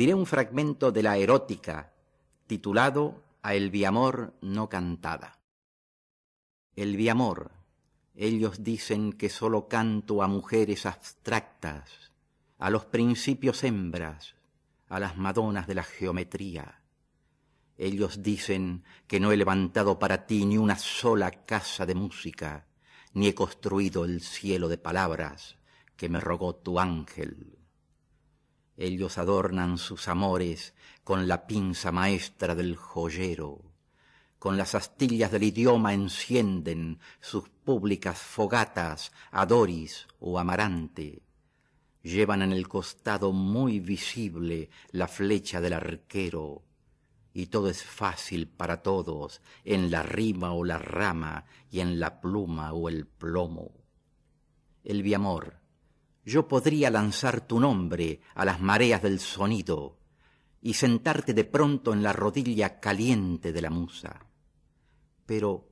diré 0.00 0.14
un 0.14 0.24
fragmento 0.24 0.92
de 0.92 1.02
la 1.02 1.18
erótica 1.18 1.92
titulado 2.46 3.22
A 3.42 3.54
el 3.54 3.68
viamor 3.68 4.32
no 4.40 4.66
cantada. 4.70 5.40
El 6.74 6.96
viamor, 6.96 7.50
ellos 8.14 8.64
dicen 8.64 9.12
que 9.12 9.28
sólo 9.28 9.68
canto 9.68 10.22
a 10.22 10.26
mujeres 10.26 10.86
abstractas, 10.86 12.12
a 12.56 12.70
los 12.70 12.86
principios 12.86 13.62
hembras, 13.62 14.36
a 14.88 15.00
las 15.00 15.18
madonas 15.18 15.66
de 15.66 15.74
la 15.74 15.84
geometría. 15.84 16.80
Ellos 17.76 18.22
dicen 18.22 18.84
que 19.06 19.20
no 19.20 19.32
he 19.32 19.36
levantado 19.36 19.98
para 19.98 20.24
ti 20.24 20.46
ni 20.46 20.56
una 20.56 20.78
sola 20.78 21.30
casa 21.30 21.84
de 21.84 21.94
música, 21.94 22.64
ni 23.12 23.26
he 23.26 23.34
construido 23.34 24.06
el 24.06 24.22
cielo 24.22 24.70
de 24.70 24.78
palabras 24.78 25.56
que 25.98 26.08
me 26.08 26.20
rogó 26.20 26.54
tu 26.54 26.80
ángel. 26.80 27.59
Ellos 28.80 29.18
adornan 29.18 29.76
sus 29.76 30.08
amores 30.08 30.72
con 31.04 31.28
la 31.28 31.46
pinza 31.46 31.92
maestra 31.92 32.54
del 32.54 32.76
joyero, 32.76 33.60
con 34.38 34.56
las 34.56 34.74
astillas 34.74 35.30
del 35.30 35.42
idioma 35.42 35.92
encienden 35.92 36.98
sus 37.20 37.50
públicas 37.50 38.18
fogatas 38.18 39.12
a 39.32 39.44
Doris 39.44 40.08
o 40.18 40.38
Amarante. 40.38 41.20
Llevan 42.02 42.40
en 42.40 42.52
el 42.52 42.68
costado 42.68 43.32
muy 43.32 43.80
visible 43.80 44.70
la 44.92 45.08
flecha 45.08 45.60
del 45.60 45.74
arquero, 45.74 46.62
y 47.34 47.48
todo 47.48 47.68
es 47.68 47.82
fácil 47.82 48.48
para 48.48 48.80
todos, 48.80 49.42
en 49.62 49.90
la 49.90 50.02
rima 50.02 50.54
o 50.54 50.64
la 50.64 50.78
rama, 50.78 51.44
y 51.70 51.80
en 51.80 52.00
la 52.00 52.22
pluma 52.22 52.72
o 52.72 52.88
el 52.88 53.06
plomo. 53.06 53.72
El 54.84 55.02
biamor, 55.02 55.59
yo 56.24 56.48
podría 56.48 56.90
lanzar 56.90 57.46
tu 57.46 57.60
nombre 57.60 58.20
a 58.34 58.44
las 58.44 58.60
mareas 58.60 59.02
del 59.02 59.20
sonido 59.20 59.98
y 60.60 60.74
sentarte 60.74 61.32
de 61.32 61.44
pronto 61.44 61.92
en 61.92 62.02
la 62.02 62.12
rodilla 62.12 62.80
caliente 62.80 63.52
de 63.52 63.62
la 63.62 63.70
musa. 63.70 64.26
Pero, 65.26 65.68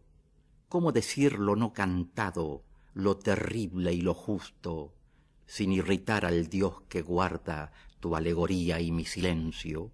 ¿cómo 0.68 0.92
decirlo 0.92 1.56
no 1.56 1.72
cantado, 1.72 2.64
lo 2.94 3.18
terrible 3.18 3.92
y 3.92 4.00
lo 4.00 4.14
justo, 4.14 4.94
sin 5.46 5.72
irritar 5.72 6.24
al 6.24 6.48
Dios 6.48 6.82
que 6.88 7.02
guarda 7.02 7.72
tu 8.00 8.16
alegoría 8.16 8.80
y 8.80 8.90
mi 8.90 9.04
silencio? 9.04 9.92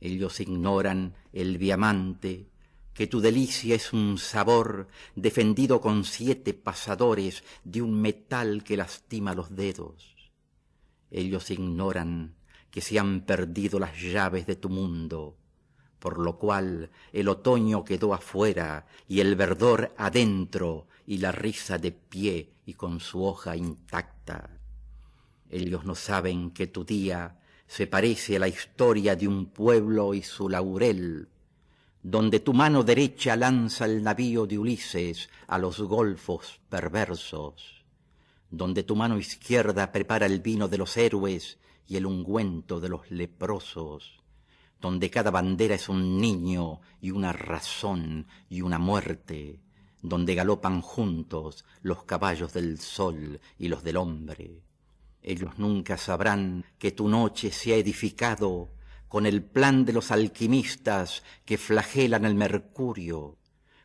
Ellos 0.00 0.40
ignoran 0.40 1.14
el 1.32 1.58
diamante, 1.58 2.50
que 2.94 3.08
tu 3.08 3.20
delicia 3.20 3.74
es 3.74 3.92
un 3.92 4.18
sabor 4.18 4.88
defendido 5.16 5.80
con 5.80 6.04
siete 6.04 6.54
pasadores 6.54 7.42
de 7.64 7.82
un 7.82 8.00
metal 8.00 8.62
que 8.62 8.76
lastima 8.76 9.34
los 9.34 9.54
dedos. 9.54 10.14
Ellos 11.10 11.50
ignoran 11.50 12.36
que 12.70 12.80
se 12.80 12.98
han 12.98 13.20
perdido 13.22 13.78
las 13.78 14.00
llaves 14.00 14.46
de 14.46 14.56
tu 14.56 14.68
mundo, 14.68 15.36
por 15.98 16.18
lo 16.18 16.38
cual 16.38 16.90
el 17.12 17.28
otoño 17.28 17.84
quedó 17.84 18.14
afuera 18.14 18.86
y 19.08 19.20
el 19.20 19.34
verdor 19.34 19.92
adentro 19.96 20.86
y 21.06 21.18
la 21.18 21.32
risa 21.32 21.78
de 21.78 21.92
pie 21.92 22.52
y 22.64 22.74
con 22.74 23.00
su 23.00 23.24
hoja 23.24 23.56
intacta. 23.56 24.50
Ellos 25.50 25.84
no 25.84 25.94
saben 25.94 26.50
que 26.50 26.66
tu 26.66 26.84
día 26.84 27.40
se 27.66 27.86
parece 27.86 28.36
a 28.36 28.40
la 28.40 28.48
historia 28.48 29.16
de 29.16 29.28
un 29.28 29.46
pueblo 29.46 30.14
y 30.14 30.22
su 30.22 30.48
laurel, 30.48 31.28
donde 32.04 32.40
tu 32.40 32.52
mano 32.52 32.82
derecha 32.82 33.34
lanza 33.34 33.86
el 33.86 34.02
navío 34.02 34.44
de 34.46 34.58
Ulises 34.58 35.30
a 35.46 35.56
los 35.56 35.80
golfos 35.80 36.60
perversos, 36.68 37.82
donde 38.50 38.82
tu 38.82 38.94
mano 38.94 39.18
izquierda 39.18 39.90
prepara 39.90 40.26
el 40.26 40.40
vino 40.40 40.68
de 40.68 40.76
los 40.76 40.98
héroes 40.98 41.58
y 41.88 41.96
el 41.96 42.04
ungüento 42.04 42.78
de 42.78 42.90
los 42.90 43.10
leprosos, 43.10 44.22
donde 44.82 45.08
cada 45.08 45.30
bandera 45.30 45.76
es 45.76 45.88
un 45.88 46.18
niño 46.20 46.82
y 47.00 47.10
una 47.10 47.32
razón 47.32 48.26
y 48.50 48.60
una 48.60 48.78
muerte, 48.78 49.62
donde 50.02 50.34
galopan 50.34 50.82
juntos 50.82 51.64
los 51.80 52.04
caballos 52.04 52.52
del 52.52 52.80
sol 52.80 53.40
y 53.58 53.68
los 53.68 53.82
del 53.82 53.96
hombre. 53.96 54.60
Ellos 55.22 55.58
nunca 55.58 55.96
sabrán 55.96 56.66
que 56.78 56.92
tu 56.92 57.08
noche 57.08 57.50
se 57.50 57.72
ha 57.72 57.76
edificado 57.76 58.73
con 59.14 59.26
el 59.26 59.44
plan 59.44 59.84
de 59.84 59.92
los 59.92 60.10
alquimistas 60.10 61.22
que 61.44 61.56
flagelan 61.56 62.24
el 62.24 62.34
mercurio, 62.34 63.38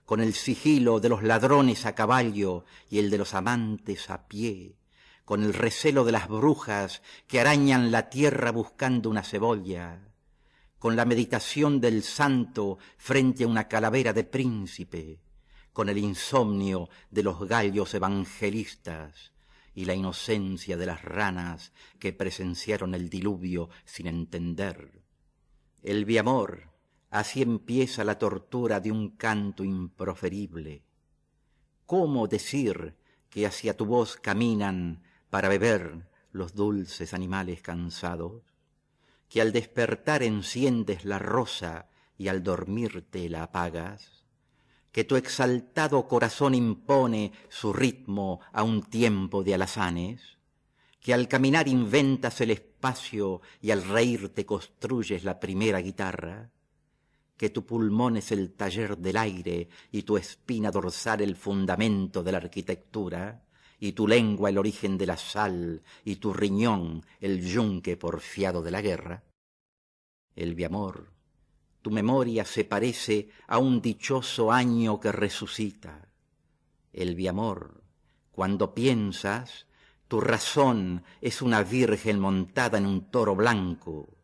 con 0.04 0.22
el 0.22 0.34
sigilo 0.34 1.00
de 1.00 1.08
los 1.08 1.22
ladrones 1.22 1.86
a 1.86 1.94
caballo 1.94 2.66
y 2.90 2.98
el 2.98 3.12
de 3.12 3.20
los 3.20 3.36
amantes 3.36 4.10
a 4.10 4.28
pie, 4.28 4.80
con 5.26 5.44
el 5.44 5.54
recelo 5.54 6.04
de 6.04 6.14
las 6.14 6.28
brujas 6.28 7.04
que 7.28 7.40
arañan 7.40 7.92
la 7.92 8.10
tierra 8.10 8.52
buscando 8.52 9.08
una 9.08 9.22
cebolla, 9.22 10.00
con 10.80 10.96
la 10.96 11.06
meditación 11.06 11.80
del 11.80 12.02
santo 12.02 12.80
frente 12.98 13.44
a 13.44 13.48
una 13.48 13.68
calavera 13.68 14.14
de 14.14 14.24
príncipe, 14.24 15.20
con 15.74 15.90
el 15.90 16.00
insomnio 16.00 16.90
de 17.12 17.22
los 17.22 17.48
gallos 17.48 17.94
evangelistas 17.94 19.32
y 19.76 19.86
la 19.86 19.94
inocencia 19.94 20.76
de 20.76 20.88
las 20.88 21.04
ranas 21.04 21.72
que 22.00 22.14
presenciaron 22.14 22.96
el 22.96 23.12
diluvio 23.12 23.70
sin 23.86 24.08
entender 24.08 25.08
el 25.84 26.06
biamor, 26.06 26.70
así 27.10 27.42
empieza 27.42 28.04
la 28.04 28.18
tortura 28.18 28.80
de 28.80 28.92
un 28.92 29.12
canto 29.12 29.64
improferible. 29.64 30.84
¿Cómo 31.86 32.28
decir 32.28 32.96
que 33.30 33.46
hacia 33.46 33.76
tu 33.76 33.86
voz 33.86 34.18
caminan 34.18 35.04
para 35.30 35.50
beber 35.50 36.08
los 36.32 36.54
dulces 36.54 37.14
animales 37.14 37.62
cansados? 37.62 38.44
Que 39.28 39.42
al 39.42 39.52
despertar 39.52 40.24
enciendes 40.24 41.06
la 41.06 41.20
rosa 41.20 41.90
y 42.18 42.28
al 42.28 42.44
dormirte 42.44 43.30
la 43.30 43.44
apagas? 43.44 44.26
Que 44.92 45.04
tu 45.04 45.16
exaltado 45.16 46.08
corazón 46.08 46.56
impone 46.56 47.32
su 47.48 47.74
ritmo 47.74 48.40
a 48.52 48.64
un 48.64 48.84
tiempo 48.84 49.44
de 49.44 49.54
alazanes? 49.54 50.39
Que 51.00 51.14
al 51.14 51.28
caminar 51.28 51.68
inventas 51.68 52.42
el 52.42 52.52
espacio 52.52 53.42
y 53.62 53.72
al 53.72 53.84
reír 53.84 54.30
te 54.30 54.46
construyes 54.46 55.24
la 55.24 55.40
primera 55.40 55.80
guitarra, 55.80 56.50
que 57.38 57.50
tu 57.50 57.66
pulmón 57.66 58.18
es 58.18 58.32
el 58.34 58.54
taller 58.54 58.98
del 58.98 59.16
aire 59.16 59.70
y 59.92 60.04
tu 60.04 60.18
espina 60.18 60.72
dorsal 60.72 61.22
el 61.22 61.38
fundamento 61.38 62.22
de 62.22 62.32
la 62.34 62.40
arquitectura, 62.40 63.44
y 63.80 63.94
tu 63.94 64.08
lengua 64.08 64.50
el 64.50 64.58
origen 64.58 64.98
de 64.98 65.06
la 65.06 65.16
sal 65.16 65.82
y 66.04 66.18
tu 66.18 66.34
riñón 66.34 67.06
el 67.22 67.42
yunque 67.42 67.96
porfiado 67.96 68.62
de 68.62 68.72
la 68.72 68.82
guerra. 68.82 69.24
El 70.36 70.54
biamor, 70.54 71.14
tu 71.82 71.92
memoria 71.92 72.44
se 72.44 72.66
parece 72.66 73.30
a 73.48 73.58
un 73.58 73.82
dichoso 73.82 74.52
año 74.52 75.00
que 75.00 75.12
resucita. 75.12 76.10
El 76.92 77.16
biamor, 77.16 77.82
cuando 78.32 78.74
piensas, 78.74 79.66
tu 80.10 80.20
razón 80.20 81.04
es 81.22 81.44
una 81.44 81.62
virgen 81.62 82.20
montada 82.20 82.80
en 82.80 82.88
un 82.88 83.12
toro 83.12 83.36
blanco. 83.36 84.18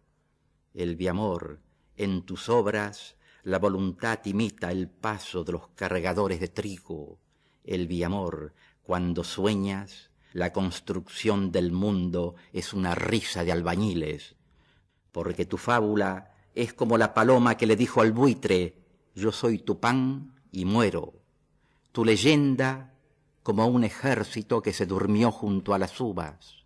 El 0.73 0.95
biamor, 0.95 1.59
en 1.95 2.23
tus 2.23 2.49
obras, 2.49 3.17
la 3.43 3.59
voluntad 3.59 4.19
imita 4.25 4.71
el 4.71 4.89
paso 4.89 5.43
de 5.43 5.51
los 5.51 5.67
cargadores 5.75 6.39
de 6.39 6.47
trigo. 6.47 7.19
El 7.63 7.85
biamor, 7.85 8.55
cuando 8.81 9.23
sueñas, 9.23 10.09
la 10.33 10.51
construcción 10.51 11.51
del 11.51 11.71
mundo 11.71 12.33
es 12.51 12.73
una 12.73 12.95
risa 12.95 13.43
de 13.43 13.51
albañiles, 13.51 14.35
porque 15.11 15.45
tu 15.45 15.57
fábula 15.57 16.33
es 16.55 16.73
como 16.73 16.97
la 16.97 17.13
paloma 17.13 17.57
que 17.57 17.67
le 17.67 17.75
dijo 17.75 18.01
al 18.01 18.11
buitre, 18.11 18.81
yo 19.13 19.31
soy 19.31 19.59
tu 19.59 19.79
pan 19.79 20.33
y 20.51 20.65
muero. 20.65 21.13
Tu 21.91 22.03
leyenda 22.03 22.94
como 23.45 23.67
un 23.67 23.83
ejército 23.83 24.63
que 24.63 24.73
se 24.73 24.87
durmió 24.87 25.31
junto 25.31 25.75
a 25.75 25.77
las 25.77 26.01
uvas. 26.01 26.65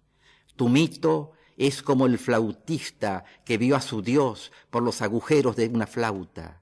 Tu 0.56 0.69
mito 0.69 1.34
es 1.58 1.84
como 1.84 2.05
el 2.05 2.17
flautista 2.17 3.26
que 3.43 3.58
vio 3.58 3.76
a 3.76 3.81
su 3.81 4.02
Dios 4.02 4.53
por 4.70 4.81
los 4.81 5.02
agujeros 5.02 5.58
de 5.58 5.67
una 5.67 5.87
flauta. 5.87 6.61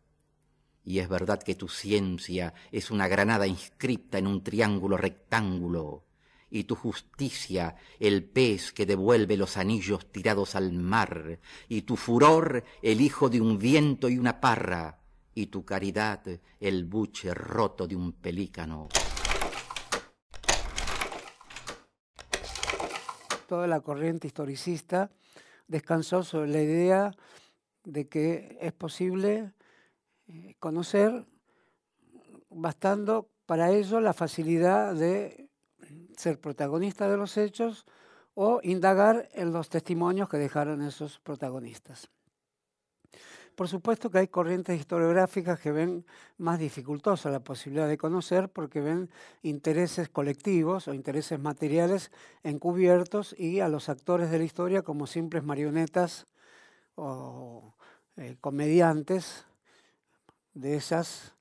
Y 0.83 0.97
es 0.97 1.07
verdad 1.07 1.43
que 1.43 1.53
tu 1.53 1.67
ciencia 1.67 2.55
es 2.71 2.89
una 2.89 3.07
granada 3.07 3.45
inscripta 3.45 4.17
en 4.17 4.25
un 4.25 4.43
triángulo 4.43 4.97
rectángulo, 4.97 6.05
y 6.49 6.63
tu 6.63 6.73
justicia 6.73 7.75
el 7.99 8.23
pez 8.23 8.73
que 8.73 8.87
devuelve 8.87 9.37
los 9.37 9.55
anillos 9.55 10.11
tirados 10.11 10.55
al 10.55 10.73
mar, 10.73 11.39
y 11.69 11.83
tu 11.83 11.95
furor 11.95 12.63
el 12.81 13.01
hijo 13.01 13.29
de 13.29 13.39
un 13.39 13.59
viento 13.59 14.09
y 14.09 14.17
una 14.17 14.41
parra, 14.41 14.99
y 15.35 15.45
tu 15.45 15.63
caridad 15.63 16.23
el 16.59 16.85
buche 16.85 17.35
roto 17.35 17.87
de 17.87 17.95
un 17.95 18.13
pelícano. 18.13 18.89
Toda 23.47 23.65
la 23.65 23.81
corriente 23.81 24.27
historicista 24.27 25.09
descansó 25.67 26.23
sobre 26.23 26.49
la 26.49 26.61
idea 26.61 27.11
de 27.83 28.07
que 28.07 28.57
es 28.61 28.73
posible 28.73 29.53
eh, 30.27 30.55
conocer, 30.59 31.25
bastando 32.49 33.29
para 33.45 33.71
ello 33.71 33.99
la 34.01 34.13
facilidad 34.13 34.93
de 34.93 35.49
ser 36.17 36.39
protagonista 36.39 37.09
de 37.09 37.17
los 37.17 37.37
hechos 37.37 37.85
o 38.33 38.59
indagar 38.61 39.29
en 39.33 39.51
los 39.51 39.69
testimonios 39.69 40.29
que 40.29 40.37
dejaron 40.37 40.81
esos 40.81 41.19
protagonistas. 41.19 42.09
Por 43.57 43.67
supuesto 43.67 44.11
que 44.11 44.19
hay 44.19 44.27
corrientes 44.27 44.79
historiográficas 44.79 45.59
que 45.59 45.71
ven 45.71 46.05
más 46.37 46.59
dificultosa 46.59 47.31
la 47.31 47.39
posibilidad 47.39 47.87
de 47.87 47.97
conocer 47.97 48.49
porque 48.49 48.81
ven 48.81 49.09
intereses 49.41 50.09
colectivos 50.09 50.87
o 50.87 50.93
intereses 50.93 51.39
materiales 51.39 52.11
encubiertos 52.43 53.33
y 53.35 53.59
a 53.59 53.67
los 53.67 53.89
actores 53.89 54.29
de 54.29 54.37
la 54.37 54.43
historia 54.43 54.83
como 54.83 55.07
simples 55.07 55.43
marionetas 55.43 56.27
o 56.93 57.73
eh, 58.17 58.35
comediantes 58.41 59.45
de 60.53 60.75
esas 60.75 61.33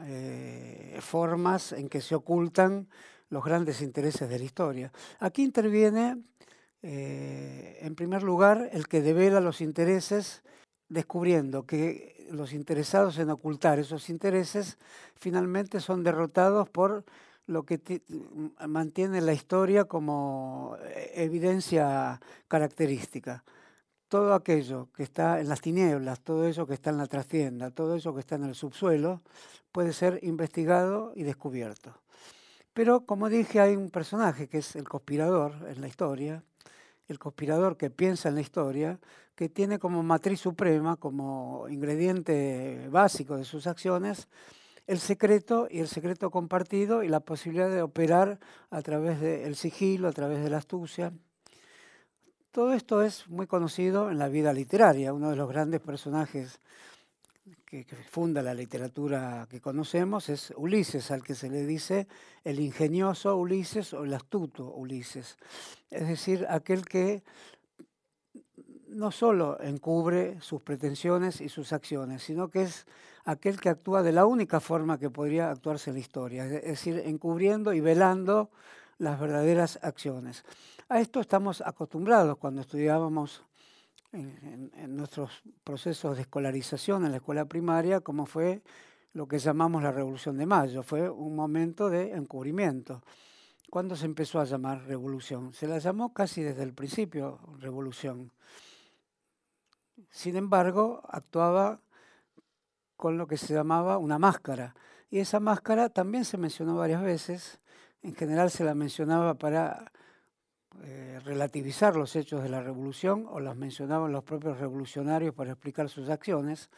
eh, 0.00 0.98
formas 1.00 1.72
en 1.72 1.88
que 1.88 2.02
se 2.02 2.14
ocultan 2.14 2.86
los 3.30 3.42
grandes 3.42 3.80
intereses 3.80 4.28
de 4.28 4.38
la 4.38 4.44
historia. 4.44 4.92
Aquí 5.20 5.42
interviene, 5.42 6.22
eh, 6.82 7.78
en 7.80 7.94
primer 7.94 8.22
lugar, 8.22 8.68
el 8.74 8.88
que 8.88 9.00
devela 9.00 9.40
los 9.40 9.62
intereses 9.62 10.42
descubriendo 10.88 11.64
que 11.64 12.26
los 12.30 12.52
interesados 12.52 13.18
en 13.18 13.30
ocultar 13.30 13.78
esos 13.78 14.10
intereses 14.10 14.78
finalmente 15.14 15.80
son 15.80 16.02
derrotados 16.02 16.68
por 16.68 17.04
lo 17.46 17.62
que 17.64 18.02
mantiene 18.66 19.20
la 19.20 19.32
historia 19.32 19.84
como 19.84 20.76
eh, 20.82 21.12
evidencia 21.14 22.20
característica. 22.48 23.44
Todo 24.08 24.34
aquello 24.34 24.88
que 24.92 25.02
está 25.02 25.40
en 25.40 25.48
las 25.48 25.60
tinieblas, 25.60 26.20
todo 26.20 26.46
eso 26.46 26.66
que 26.66 26.74
está 26.74 26.90
en 26.90 26.98
la 26.98 27.06
trastienda, 27.06 27.70
todo 27.70 27.96
eso 27.96 28.14
que 28.14 28.20
está 28.20 28.36
en 28.36 28.44
el 28.44 28.54
subsuelo, 28.54 29.22
puede 29.72 29.92
ser 29.92 30.20
investigado 30.22 31.12
y 31.14 31.22
descubierto. 31.22 31.92
Pero 32.72 33.06
como 33.06 33.28
dije, 33.28 33.60
hay 33.60 33.76
un 33.76 33.90
personaje 33.90 34.48
que 34.48 34.58
es 34.58 34.76
el 34.76 34.88
conspirador 34.88 35.54
en 35.68 35.80
la 35.80 35.88
historia, 35.88 36.42
el 37.08 37.18
conspirador 37.18 37.76
que 37.76 37.90
piensa 37.90 38.28
en 38.28 38.34
la 38.34 38.40
historia, 38.40 38.98
que 39.36 39.50
tiene 39.50 39.78
como 39.78 40.02
matriz 40.02 40.40
suprema, 40.40 40.96
como 40.96 41.68
ingrediente 41.68 42.88
básico 42.90 43.36
de 43.36 43.44
sus 43.44 43.66
acciones, 43.66 44.28
el 44.86 44.98
secreto 44.98 45.68
y 45.70 45.80
el 45.80 45.88
secreto 45.88 46.30
compartido 46.30 47.02
y 47.02 47.08
la 47.08 47.20
posibilidad 47.20 47.68
de 47.68 47.82
operar 47.82 48.38
a 48.70 48.80
través 48.82 49.20
del 49.20 49.54
sigilo, 49.54 50.08
a 50.08 50.12
través 50.12 50.42
de 50.42 50.48
la 50.48 50.56
astucia. 50.58 51.12
Todo 52.50 52.72
esto 52.72 53.02
es 53.02 53.28
muy 53.28 53.46
conocido 53.46 54.10
en 54.10 54.18
la 54.18 54.28
vida 54.28 54.54
literaria. 54.54 55.12
Uno 55.12 55.28
de 55.28 55.36
los 55.36 55.48
grandes 55.48 55.80
personajes 55.80 56.58
que, 57.66 57.84
funda 58.08 58.42
la 58.42 58.54
literatura 58.54 59.46
que 59.50 59.60
conocemos 59.60 60.30
es 60.30 60.54
Ulises, 60.56 61.10
al 61.10 61.22
que 61.22 61.34
se 61.34 61.50
le 61.50 61.66
dice 61.66 62.06
el 62.44 62.60
ingenioso 62.60 63.36
Ulises 63.36 63.92
o 63.92 64.04
el 64.04 64.14
astuto 64.14 64.72
Ulises. 64.72 65.36
Es 65.90 66.08
decir, 66.08 66.46
aquel 66.48 66.86
que 66.86 67.22
no 68.96 69.10
solo 69.10 69.60
encubre 69.60 70.40
sus 70.40 70.62
pretensiones 70.62 71.40
y 71.40 71.48
sus 71.48 71.72
acciones, 71.72 72.22
sino 72.22 72.48
que 72.48 72.62
es 72.62 72.86
aquel 73.24 73.60
que 73.60 73.68
actúa 73.68 74.02
de 74.02 74.12
la 74.12 74.24
única 74.24 74.58
forma 74.58 74.98
que 74.98 75.10
podría 75.10 75.50
actuarse 75.50 75.90
en 75.90 75.94
la 75.94 76.00
historia, 76.00 76.46
es 76.46 76.62
decir, 76.62 77.02
encubriendo 77.04 77.74
y 77.74 77.80
velando 77.80 78.50
las 78.98 79.20
verdaderas 79.20 79.78
acciones. 79.82 80.44
A 80.88 81.00
esto 81.00 81.20
estamos 81.20 81.60
acostumbrados 81.60 82.38
cuando 82.38 82.62
estudiábamos 82.62 83.44
en, 84.12 84.96
nuestros 84.96 85.42
procesos 85.62 86.16
de 86.16 86.22
escolarización 86.22 87.04
en 87.04 87.10
la 87.10 87.18
escuela 87.18 87.44
primaria, 87.44 88.00
como 88.00 88.24
fue 88.24 88.62
lo 89.12 89.28
que 89.28 89.38
llamamos 89.38 89.82
la 89.82 89.92
Revolución 89.92 90.38
de 90.38 90.46
Mayo. 90.46 90.82
Fue 90.82 91.10
un 91.10 91.36
momento 91.36 91.90
de 91.90 92.12
encubrimiento. 92.12 93.02
¿Cuándo 93.68 93.94
se 93.94 94.06
empezó 94.06 94.40
a 94.40 94.44
llamar 94.44 94.86
revolución? 94.86 95.52
Se 95.52 95.66
la 95.66 95.78
llamó 95.78 96.14
casi 96.14 96.42
desde 96.42 96.62
el 96.62 96.72
principio 96.72 97.40
revolución. 97.58 98.32
Sin 100.10 100.36
embargo, 100.36 101.02
actuaba 101.08 101.80
con 102.96 103.18
lo 103.18 103.26
que 103.26 103.36
se 103.36 103.54
llamaba 103.54 103.98
una 103.98 104.18
máscara. 104.18 104.74
Y 105.10 105.18
esa 105.18 105.40
máscara 105.40 105.88
también 105.88 106.24
se 106.24 106.38
mencionó 106.38 106.76
varias 106.76 107.02
veces. 107.02 107.60
En 108.02 108.14
general 108.14 108.50
se 108.50 108.64
la 108.64 108.74
mencionaba 108.74 109.34
para 109.34 109.92
eh, 110.82 111.20
relativizar 111.24 111.96
los 111.96 112.16
hechos 112.16 112.42
de 112.42 112.48
la 112.48 112.62
revolución 112.62 113.26
o 113.28 113.40
las 113.40 113.56
mencionaban 113.56 114.12
los 114.12 114.24
propios 114.24 114.58
revolucionarios 114.58 115.34
para 115.34 115.52
explicar 115.52 115.88
sus 115.88 116.08
acciones. 116.08 116.70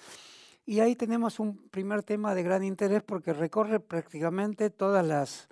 Y 0.64 0.80
ahí 0.80 0.94
tenemos 0.94 1.40
un 1.40 1.68
primer 1.68 2.02
tema 2.02 2.34
de 2.34 2.42
gran 2.42 2.62
interés 2.62 3.02
porque 3.02 3.32
recorre 3.32 3.80
prácticamente 3.80 4.70
todas 4.70 5.04
las 5.04 5.48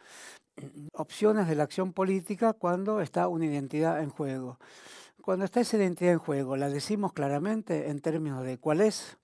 opciones 0.93 1.49
de 1.49 1.55
la 1.55 1.65
acción 1.65 1.93
política 1.93 2.53
cuando 2.53 3.01
está 3.01 3.29
una 3.29 3.47
identidad 3.47 4.03
en 4.03 4.11
juego. 4.11 4.59
Cuando 5.27 5.45
está 5.45 5.59
esa 5.59 5.77
identidad 5.77 6.13
en 6.13 6.21
juego, 6.21 6.57
la 6.57 6.69
decimos 6.69 7.13
claramente 7.13 7.91
en 7.91 7.99
términos 7.99 8.45
de 8.45 8.59
cuál 8.59 8.81
es. 8.81 9.17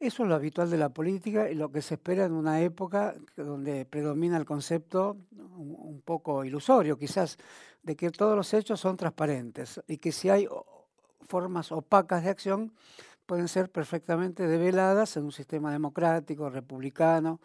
Eso 0.00 0.24
es 0.24 0.28
lo 0.28 0.34
habitual 0.34 0.68
de 0.68 0.78
la 0.78 0.88
política 0.88 1.48
y 1.48 1.54
lo 1.54 1.70
que 1.70 1.80
se 1.80 1.94
espera 1.94 2.24
en 2.24 2.32
una 2.32 2.60
época 2.60 3.14
donde 3.36 3.84
predomina 3.84 4.36
el 4.36 4.44
concepto 4.44 5.16
un 5.36 6.02
poco 6.04 6.44
ilusorio, 6.44 6.98
quizás, 6.98 7.38
de 7.84 7.94
que 7.94 8.10
todos 8.10 8.34
los 8.34 8.52
hechos 8.52 8.80
son 8.80 8.96
transparentes 8.96 9.80
y 9.86 9.98
que 9.98 10.10
si 10.10 10.28
hay 10.28 10.48
formas 11.28 11.70
opacas 11.70 12.24
de 12.24 12.30
acción 12.30 12.72
pueden 13.24 13.46
ser 13.46 13.70
perfectamente 13.70 14.48
develadas 14.48 15.16
en 15.16 15.22
un 15.22 15.32
sistema 15.32 15.70
democrático, 15.70 16.50
republicano. 16.50 17.38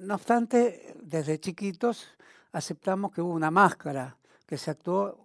No 0.00 0.16
obstante, 0.16 0.96
desde 1.00 1.38
chiquitos 1.38 2.08
aceptamos 2.50 3.12
que 3.12 3.22
hubo 3.22 3.32
una 3.32 3.52
máscara, 3.52 4.16
que 4.44 4.58
se 4.58 4.72
actuó 4.72 5.22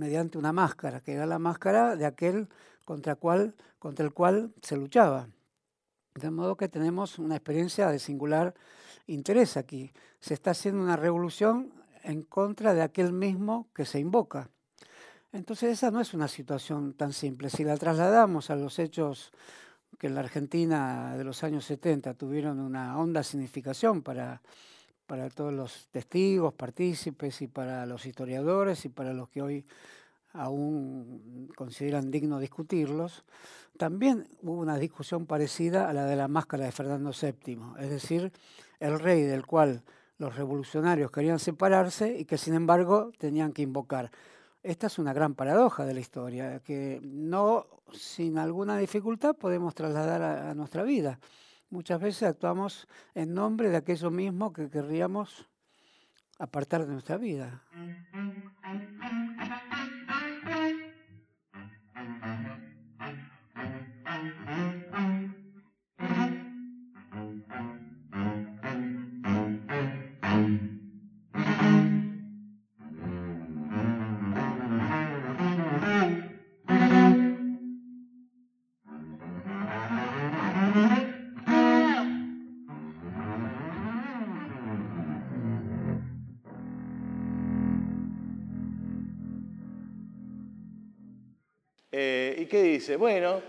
mediante 0.00 0.38
una 0.38 0.52
máscara, 0.52 1.00
que 1.00 1.12
era 1.12 1.26
la 1.26 1.38
máscara 1.38 1.94
de 1.94 2.06
aquel 2.06 2.48
contra, 2.86 3.16
cual, 3.16 3.54
contra 3.78 4.02
el 4.04 4.14
cual 4.14 4.54
se 4.62 4.78
luchaba. 4.78 5.28
De 6.14 6.30
modo 6.30 6.56
que 6.56 6.68
tenemos 6.68 7.18
una 7.18 7.36
experiencia 7.36 7.88
de 7.90 7.98
singular 7.98 8.54
interés 9.06 9.58
aquí. 9.58 9.92
Se 10.18 10.32
está 10.32 10.52
haciendo 10.52 10.82
una 10.82 10.96
revolución 10.96 11.74
en 12.02 12.22
contra 12.22 12.72
de 12.72 12.80
aquel 12.80 13.12
mismo 13.12 13.68
que 13.74 13.84
se 13.84 14.00
invoca. 14.00 14.48
Entonces 15.32 15.72
esa 15.72 15.90
no 15.90 16.00
es 16.00 16.14
una 16.14 16.28
situación 16.28 16.94
tan 16.94 17.12
simple. 17.12 17.50
Si 17.50 17.62
la 17.62 17.76
trasladamos 17.76 18.48
a 18.48 18.56
los 18.56 18.78
hechos 18.78 19.32
que 19.98 20.06
en 20.06 20.14
la 20.14 20.20
Argentina 20.20 21.14
de 21.14 21.24
los 21.24 21.44
años 21.44 21.66
70 21.66 22.14
tuvieron 22.14 22.58
una 22.58 22.98
honda 22.98 23.22
significación 23.22 24.02
para 24.02 24.40
para 25.10 25.28
todos 25.28 25.52
los 25.52 25.88
testigos, 25.88 26.54
partícipes 26.54 27.42
y 27.42 27.48
para 27.48 27.84
los 27.84 28.06
historiadores 28.06 28.84
y 28.84 28.90
para 28.90 29.12
los 29.12 29.28
que 29.28 29.42
hoy 29.42 29.66
aún 30.34 31.50
consideran 31.56 32.12
digno 32.12 32.38
discutirlos, 32.38 33.24
también 33.76 34.28
hubo 34.40 34.60
una 34.60 34.78
discusión 34.78 35.26
parecida 35.26 35.90
a 35.90 35.92
la 35.92 36.04
de 36.04 36.14
la 36.14 36.28
máscara 36.28 36.64
de 36.64 36.70
Fernando 36.70 37.10
VII, 37.10 37.58
es 37.80 37.90
decir, 37.90 38.30
el 38.78 39.00
rey 39.00 39.22
del 39.22 39.44
cual 39.46 39.82
los 40.18 40.36
revolucionarios 40.36 41.10
querían 41.10 41.40
separarse 41.40 42.16
y 42.16 42.24
que 42.24 42.38
sin 42.38 42.54
embargo 42.54 43.10
tenían 43.18 43.52
que 43.52 43.62
invocar. 43.62 44.12
Esta 44.62 44.86
es 44.86 44.96
una 45.00 45.12
gran 45.12 45.34
paradoja 45.34 45.86
de 45.86 45.94
la 45.94 46.00
historia, 46.00 46.60
que 46.60 47.00
no 47.02 47.66
sin 47.92 48.38
alguna 48.38 48.78
dificultad 48.78 49.34
podemos 49.34 49.74
trasladar 49.74 50.22
a, 50.22 50.50
a 50.52 50.54
nuestra 50.54 50.84
vida 50.84 51.18
muchas 51.70 52.00
veces 52.00 52.24
actuamos 52.24 52.86
en 53.14 53.34
nombre 53.34 53.70
de 53.70 53.76
aquello 53.76 54.10
mismo 54.10 54.52
que 54.52 54.68
querríamos 54.68 55.48
apartar 56.38 56.86
de 56.86 56.92
nuestra 56.92 57.16
vida. 57.16 57.62
Qué 92.50 92.62
dice? 92.62 92.96
Bueno, 92.96 93.40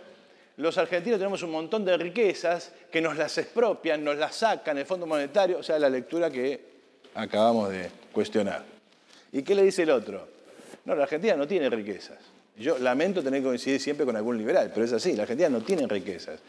los 0.58 0.78
argentinos 0.78 1.20
tenemos 1.20 1.44
un 1.44 1.52
montón 1.52 1.84
de 1.84 1.98
riquezas 1.98 2.72
que 2.90 3.02
nos 3.02 3.18
las 3.18 3.38
expropian, 3.38 4.04
nos 4.04 4.16
las 4.16 4.36
sacan 4.36 4.78
el 4.78 4.86
Fondo 4.86 5.06
Monetario, 5.06 5.58
o 5.58 5.64
sea, 5.64 5.78
la 5.80 5.90
lectura 5.90 6.30
que 6.30 6.62
acabamos 7.16 7.70
de 7.70 7.90
cuestionar. 8.14 8.64
¿Y 9.34 9.42
qué 9.42 9.56
le 9.56 9.64
dice 9.64 9.84
el 9.84 9.90
otro? 9.90 10.28
No, 10.86 10.96
la 10.96 11.04
Argentina 11.04 11.36
no 11.36 11.48
tiene 11.48 11.70
riquezas. 11.70 12.20
Yo 12.58 12.78
lamento 12.78 13.24
tener 13.24 13.42
que 13.42 13.48
coincidir 13.48 13.82
siempre 13.82 14.06
con 14.06 14.16
algún 14.16 14.38
liberal, 14.38 14.72
pero 14.74 14.86
es 14.86 14.94
así, 14.94 15.16
la 15.16 15.24
Argentina 15.24 15.50
no 15.50 15.62
tiene 15.62 15.88
riquezas. 15.88 16.40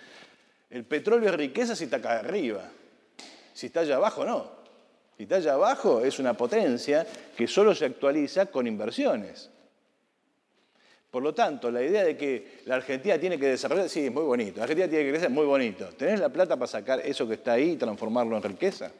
El 0.70 0.84
petróleo 0.84 1.30
es 1.30 1.36
riqueza 1.36 1.74
si 1.74 1.84
está 1.84 1.96
acá 1.96 2.18
arriba. 2.18 2.70
Si 3.54 3.66
está 3.66 3.80
allá 3.80 3.96
abajo, 3.96 4.24
no. 4.24 4.50
Si 5.16 5.24
está 5.24 5.36
allá 5.36 5.54
abajo, 5.54 6.00
es 6.00 6.18
una 6.18 6.34
potencia 6.34 7.06
que 7.36 7.46
solo 7.46 7.74
se 7.74 7.84
actualiza 7.84 8.46
con 8.46 8.66
inversiones. 8.66 9.51
Por 11.12 11.22
lo 11.22 11.34
tanto, 11.34 11.70
la 11.70 11.82
idea 11.82 12.04
de 12.04 12.16
que 12.16 12.62
la 12.64 12.76
Argentina 12.76 13.18
tiene 13.18 13.38
que 13.38 13.46
desarrollar, 13.48 13.86
sí, 13.86 14.06
es 14.06 14.10
muy 14.10 14.22
bonito. 14.22 14.56
La 14.56 14.62
Argentina 14.62 14.88
tiene 14.88 15.04
que 15.04 15.10
crecer, 15.10 15.28
muy 15.28 15.44
bonito. 15.44 15.88
¿Tenés 15.88 16.18
la 16.18 16.30
plata 16.30 16.56
para 16.56 16.66
sacar 16.66 17.00
eso 17.00 17.28
que 17.28 17.34
está 17.34 17.52
ahí 17.52 17.72
y 17.72 17.76
transformarlo 17.76 18.34
en 18.34 18.42
riqueza? 18.42 18.90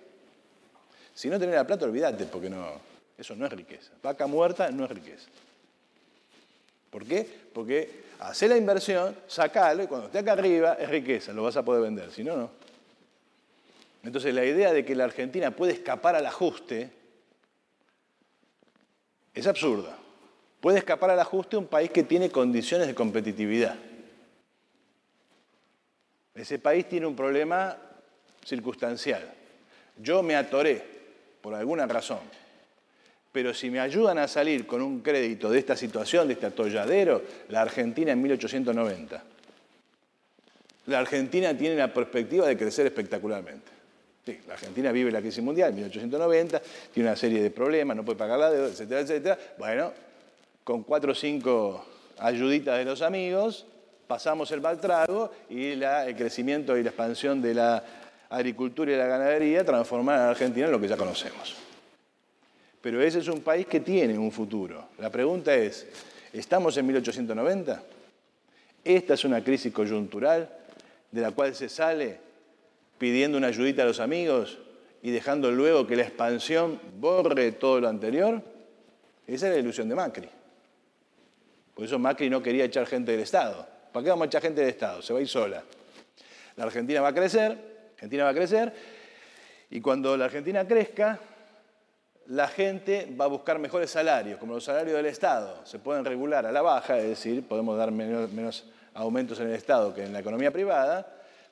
Si 1.14 1.30
no 1.30 1.38
tenés 1.38 1.54
la 1.54 1.66
plata, 1.66 1.86
olvídate, 1.86 2.26
porque 2.26 2.50
no, 2.50 2.66
eso 3.16 3.34
no 3.34 3.46
es 3.46 3.52
riqueza. 3.52 3.92
Vaca 4.02 4.26
muerta 4.26 4.70
no 4.70 4.84
es 4.84 4.90
riqueza. 4.90 5.26
¿Por 6.90 7.06
qué? 7.06 7.26
Porque 7.54 8.02
hace 8.18 8.46
la 8.46 8.58
inversión, 8.58 9.16
sacalo 9.26 9.82
y 9.82 9.86
cuando 9.86 10.08
esté 10.08 10.18
acá 10.18 10.32
arriba 10.32 10.74
es 10.74 10.90
riqueza, 10.90 11.32
lo 11.32 11.44
vas 11.44 11.56
a 11.56 11.64
poder 11.64 11.80
vender. 11.80 12.10
Si 12.10 12.22
no, 12.22 12.36
no. 12.36 12.50
Entonces 14.04 14.34
la 14.34 14.44
idea 14.44 14.74
de 14.74 14.84
que 14.84 14.94
la 14.94 15.04
Argentina 15.04 15.50
puede 15.50 15.72
escapar 15.72 16.14
al 16.14 16.26
ajuste 16.26 16.90
es 19.32 19.46
absurda. 19.46 19.96
Puede 20.62 20.78
escapar 20.78 21.10
al 21.10 21.18
ajuste 21.18 21.56
un 21.56 21.66
país 21.66 21.90
que 21.90 22.04
tiene 22.04 22.30
condiciones 22.30 22.86
de 22.86 22.94
competitividad. 22.94 23.74
Ese 26.36 26.60
país 26.60 26.88
tiene 26.88 27.04
un 27.04 27.16
problema 27.16 27.76
circunstancial. 28.44 29.28
Yo 30.00 30.22
me 30.22 30.36
atoré 30.36 30.80
por 31.40 31.56
alguna 31.56 31.88
razón, 31.88 32.20
pero 33.32 33.52
si 33.52 33.70
me 33.70 33.80
ayudan 33.80 34.18
a 34.18 34.28
salir 34.28 34.64
con 34.64 34.82
un 34.82 35.00
crédito 35.00 35.50
de 35.50 35.58
esta 35.58 35.74
situación, 35.74 36.28
de 36.28 36.34
este 36.34 36.46
atolladero, 36.46 37.22
la 37.48 37.62
Argentina 37.62 38.12
en 38.12 38.22
1890. 38.22 39.24
La 40.86 41.00
Argentina 41.00 41.58
tiene 41.58 41.74
la 41.74 41.92
perspectiva 41.92 42.46
de 42.46 42.56
crecer 42.56 42.86
espectacularmente. 42.86 43.72
Sí, 44.24 44.38
la 44.46 44.54
Argentina 44.54 44.92
vive 44.92 45.10
la 45.10 45.20
crisis 45.20 45.42
mundial 45.42 45.70
en 45.70 45.74
1890, 45.74 46.62
tiene 46.94 47.08
una 47.08 47.16
serie 47.16 47.42
de 47.42 47.50
problemas, 47.50 47.96
no 47.96 48.04
puede 48.04 48.16
pagar 48.16 48.38
la 48.38 48.52
deuda, 48.52 48.68
etcétera, 48.68 49.00
etcétera. 49.00 49.38
Bueno, 49.58 49.92
con 50.64 50.82
cuatro 50.82 51.12
o 51.12 51.14
cinco 51.14 51.84
ayuditas 52.18 52.78
de 52.78 52.84
los 52.84 53.02
amigos, 53.02 53.66
pasamos 54.06 54.50
el 54.52 54.60
mal 54.60 54.80
trago 54.80 55.32
y 55.48 55.72
el 55.72 56.16
crecimiento 56.16 56.76
y 56.76 56.82
la 56.82 56.90
expansión 56.90 57.42
de 57.42 57.54
la 57.54 57.84
agricultura 58.30 58.92
y 58.92 58.96
la 58.96 59.06
ganadería 59.06 59.64
transformaron 59.64 60.26
a 60.26 60.30
Argentina 60.30 60.66
en 60.66 60.72
lo 60.72 60.80
que 60.80 60.88
ya 60.88 60.96
conocemos. 60.96 61.56
Pero 62.80 63.00
ese 63.02 63.20
es 63.20 63.28
un 63.28 63.40
país 63.40 63.66
que 63.66 63.80
tiene 63.80 64.18
un 64.18 64.32
futuro. 64.32 64.88
La 64.98 65.10
pregunta 65.10 65.54
es, 65.54 65.86
¿estamos 66.32 66.76
en 66.76 66.86
1890? 66.86 67.82
¿Esta 68.84 69.14
es 69.14 69.24
una 69.24 69.42
crisis 69.44 69.72
coyuntural 69.72 70.48
de 71.10 71.20
la 71.20 71.30
cual 71.30 71.54
se 71.54 71.68
sale 71.68 72.18
pidiendo 72.98 73.38
una 73.38 73.48
ayudita 73.48 73.82
a 73.82 73.86
los 73.86 74.00
amigos 74.00 74.58
y 75.02 75.10
dejando 75.10 75.50
luego 75.52 75.86
que 75.86 75.96
la 75.96 76.02
expansión 76.02 76.80
borre 76.98 77.52
todo 77.52 77.80
lo 77.80 77.88
anterior? 77.88 78.42
Esa 79.26 79.48
es 79.48 79.54
la 79.54 79.60
ilusión 79.60 79.88
de 79.88 79.94
Macri. 79.94 80.28
Por 81.74 81.84
eso 81.84 81.98
Macri 81.98 82.28
no 82.28 82.42
quería 82.42 82.64
echar 82.64 82.86
gente 82.86 83.12
del 83.12 83.20
Estado. 83.20 83.66
¿Para 83.92 84.04
qué 84.04 84.10
vamos 84.10 84.24
a 84.24 84.26
echar 84.26 84.42
gente 84.42 84.60
del 84.60 84.70
Estado? 84.70 85.02
Se 85.02 85.12
va 85.12 85.18
a 85.18 85.22
ir 85.22 85.28
sola. 85.28 85.62
La 86.56 86.64
Argentina 86.64 87.00
va 87.00 87.08
a 87.08 87.14
crecer, 87.14 87.56
Argentina 87.94 88.24
va 88.24 88.30
a 88.30 88.34
crecer, 88.34 88.72
y 89.70 89.80
cuando 89.80 90.16
la 90.16 90.26
Argentina 90.26 90.66
crezca, 90.66 91.18
la 92.26 92.48
gente 92.48 93.08
va 93.18 93.24
a 93.24 93.28
buscar 93.28 93.58
mejores 93.58 93.90
salarios, 93.90 94.38
como 94.38 94.54
los 94.54 94.64
salarios 94.64 94.96
del 94.96 95.06
Estado. 95.06 95.64
Se 95.64 95.78
pueden 95.78 96.04
regular 96.04 96.46
a 96.46 96.52
la 96.52 96.62
baja, 96.62 96.98
es 96.98 97.08
decir, 97.08 97.46
podemos 97.46 97.76
dar 97.76 97.90
menos, 97.90 98.64
aumentos 98.94 99.40
en 99.40 99.48
el 99.48 99.54
Estado 99.54 99.94
que 99.94 100.04
en 100.04 100.12
la 100.12 100.20
economía 100.20 100.50
privada. 100.50 101.06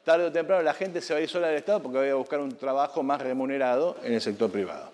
Tarde 0.04 0.26
o 0.26 0.32
temprano 0.32 0.62
la 0.62 0.74
gente 0.74 1.00
se 1.00 1.12
va 1.12 1.20
a 1.20 1.22
ir 1.22 1.28
sola 1.28 1.48
del 1.48 1.56
Estado 1.56 1.82
porque 1.82 1.98
va 1.98 2.10
a 2.10 2.14
buscar 2.14 2.40
un 2.40 2.56
trabajo 2.56 3.02
más 3.02 3.20
remunerado 3.20 3.96
en 4.04 4.12
el 4.12 4.20
sector 4.20 4.50
privado. 4.50 4.90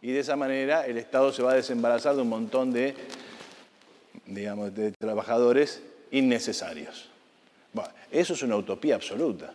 Y 0.00 0.12
de 0.12 0.20
esa 0.20 0.36
manera 0.36 0.86
el 0.86 0.98
Estado 0.98 1.32
se 1.32 1.42
va 1.42 1.52
a 1.52 1.54
desembarazar 1.54 2.14
de 2.14 2.22
un 2.22 2.28
montón 2.28 2.72
de 2.72 2.94
digamos, 4.28 4.74
de 4.74 4.92
trabajadores 4.92 5.82
innecesarios. 6.10 7.08
Eso 8.10 8.34
es 8.34 8.42
una 8.42 8.56
utopía 8.56 8.94
absoluta. 8.94 9.52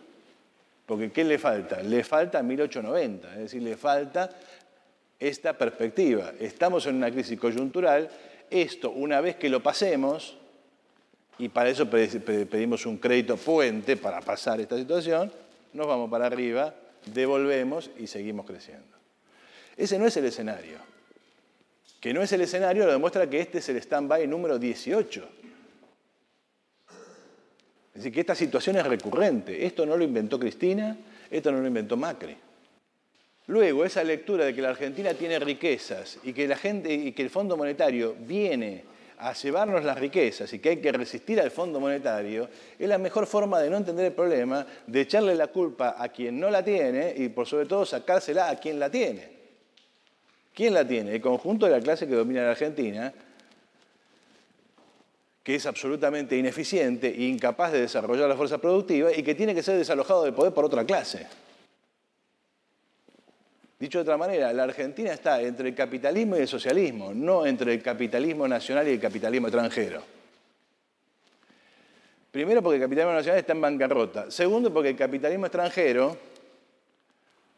Porque 0.86 1.10
¿qué 1.10 1.24
le 1.24 1.38
falta? 1.38 1.82
Le 1.82 2.04
falta 2.04 2.42
1890, 2.42 3.32
es 3.32 3.38
decir, 3.38 3.62
le 3.62 3.76
falta 3.76 4.30
esta 5.18 5.54
perspectiva. 5.54 6.32
Estamos 6.38 6.86
en 6.86 6.96
una 6.96 7.10
crisis 7.10 7.38
coyuntural, 7.38 8.10
esto 8.50 8.90
una 8.90 9.20
vez 9.20 9.36
que 9.36 9.48
lo 9.48 9.62
pasemos, 9.62 10.36
y 11.38 11.48
para 11.48 11.70
eso 11.70 11.88
pedimos 11.88 12.86
un 12.86 12.98
crédito 12.98 13.36
puente 13.36 13.96
para 13.96 14.20
pasar 14.20 14.60
esta 14.60 14.76
situación, 14.76 15.32
nos 15.72 15.86
vamos 15.86 16.10
para 16.10 16.26
arriba, 16.26 16.74
devolvemos 17.06 17.90
y 17.98 18.06
seguimos 18.06 18.46
creciendo. 18.46 18.84
Ese 19.76 19.98
no 19.98 20.06
es 20.06 20.16
el 20.16 20.26
escenario 20.26 20.93
que 22.04 22.12
no 22.12 22.20
es 22.20 22.30
el 22.32 22.42
escenario, 22.42 22.84
lo 22.84 22.92
demuestra 22.92 23.30
que 23.30 23.40
este 23.40 23.60
es 23.60 23.68
el 23.70 23.78
stand-by 23.78 24.28
número 24.28 24.58
18. 24.58 25.26
Es 26.86 27.94
decir, 27.94 28.12
que 28.12 28.20
esta 28.20 28.34
situación 28.34 28.76
es 28.76 28.86
recurrente. 28.86 29.64
Esto 29.64 29.86
no 29.86 29.96
lo 29.96 30.04
inventó 30.04 30.38
Cristina, 30.38 30.98
esto 31.30 31.50
no 31.50 31.62
lo 31.62 31.66
inventó 31.66 31.96
Macri. 31.96 32.36
Luego, 33.46 33.86
esa 33.86 34.04
lectura 34.04 34.44
de 34.44 34.54
que 34.54 34.60
la 34.60 34.68
Argentina 34.68 35.14
tiene 35.14 35.38
riquezas 35.38 36.18
y 36.22 36.34
que, 36.34 36.46
la 36.46 36.56
gente, 36.56 36.92
y 36.92 37.12
que 37.12 37.22
el 37.22 37.30
Fondo 37.30 37.56
Monetario 37.56 38.14
viene 38.20 38.84
a 39.16 39.32
llevarnos 39.32 39.82
las 39.82 39.98
riquezas 39.98 40.52
y 40.52 40.58
que 40.58 40.68
hay 40.68 40.76
que 40.82 40.92
resistir 40.92 41.40
al 41.40 41.50
Fondo 41.50 41.80
Monetario, 41.80 42.50
es 42.78 42.86
la 42.86 42.98
mejor 42.98 43.26
forma 43.26 43.60
de 43.60 43.70
no 43.70 43.78
entender 43.78 44.04
el 44.04 44.12
problema, 44.12 44.66
de 44.86 45.00
echarle 45.00 45.34
la 45.34 45.46
culpa 45.46 45.94
a 45.96 46.10
quien 46.10 46.38
no 46.38 46.50
la 46.50 46.62
tiene 46.62 47.14
y 47.16 47.30
por 47.30 47.46
sobre 47.46 47.64
todo 47.64 47.86
sacársela 47.86 48.50
a 48.50 48.56
quien 48.56 48.78
la 48.78 48.90
tiene. 48.90 49.33
¿Quién 50.54 50.72
la 50.72 50.86
tiene? 50.86 51.16
El 51.16 51.20
conjunto 51.20 51.66
de 51.66 51.72
la 51.72 51.80
clase 51.80 52.06
que 52.06 52.14
domina 52.14 52.42
la 52.42 52.52
Argentina, 52.52 53.12
que 55.42 55.56
es 55.56 55.66
absolutamente 55.66 56.36
ineficiente 56.36 57.08
e 57.08 57.24
incapaz 57.24 57.72
de 57.72 57.80
desarrollar 57.80 58.28
la 58.28 58.36
fuerza 58.36 58.58
productiva 58.58 59.12
y 59.12 59.22
que 59.22 59.34
tiene 59.34 59.54
que 59.54 59.62
ser 59.62 59.76
desalojado 59.76 60.24
del 60.24 60.32
poder 60.32 60.54
por 60.54 60.64
otra 60.64 60.84
clase. 60.84 61.26
Dicho 63.78 63.98
de 63.98 64.02
otra 64.02 64.16
manera, 64.16 64.52
la 64.52 64.62
Argentina 64.62 65.12
está 65.12 65.42
entre 65.42 65.68
el 65.68 65.74
capitalismo 65.74 66.36
y 66.36 66.40
el 66.40 66.48
socialismo, 66.48 67.12
no 67.12 67.44
entre 67.44 67.74
el 67.74 67.82
capitalismo 67.82 68.46
nacional 68.46 68.86
y 68.88 68.92
el 68.92 69.00
capitalismo 69.00 69.48
extranjero. 69.48 70.02
Primero 72.30 72.62
porque 72.62 72.76
el 72.76 72.82
capitalismo 72.82 73.12
nacional 73.12 73.40
está 73.40 73.52
en 73.52 73.60
bancarrota. 73.60 74.30
Segundo 74.30 74.72
porque 74.72 74.90
el 74.90 74.96
capitalismo 74.96 75.46
extranjero 75.46 76.16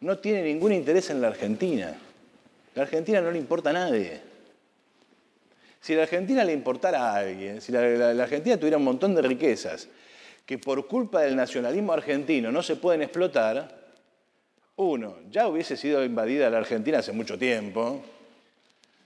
no 0.01 0.19
tiene 0.19 0.43
ningún 0.43 0.73
interés 0.73 1.11
en 1.11 1.21
la 1.21 1.29
Argentina. 1.29 1.97
La 2.77 2.83
Argentina 2.83 3.23
no 3.23 3.31
le 3.31 3.39
importa 3.39 3.71
a 3.71 3.73
nadie. 3.73 4.21
Si 5.81 5.95
la 5.95 6.03
Argentina 6.03 6.45
le 6.45 6.53
importara 6.53 7.11
a 7.11 7.17
alguien, 7.17 7.63
si 7.63 7.73
la, 7.73 7.81
Argentina 8.23 8.59
tuviera 8.59 8.77
un 8.77 8.85
montón 8.85 9.15
de 9.15 9.23
riquezas 9.23 9.89
que 10.45 10.59
por 10.59 10.87
culpa 10.87 11.23
del 11.23 11.37
nacionalismo 11.37 11.95
argentino 11.95 12.53
no 12.53 12.63
se 12.63 12.77
pueden 12.77 13.01
explotar, 13.01 13.87
uno, 14.77 15.17
ya 15.31 15.49
hubiese 15.49 15.77
sido 15.77 16.05
invadida 16.05 16.51
la 16.51 16.59
Argentina 16.59 16.99
hace 16.99 17.13
mucho 17.13 17.39
tiempo, 17.39 18.03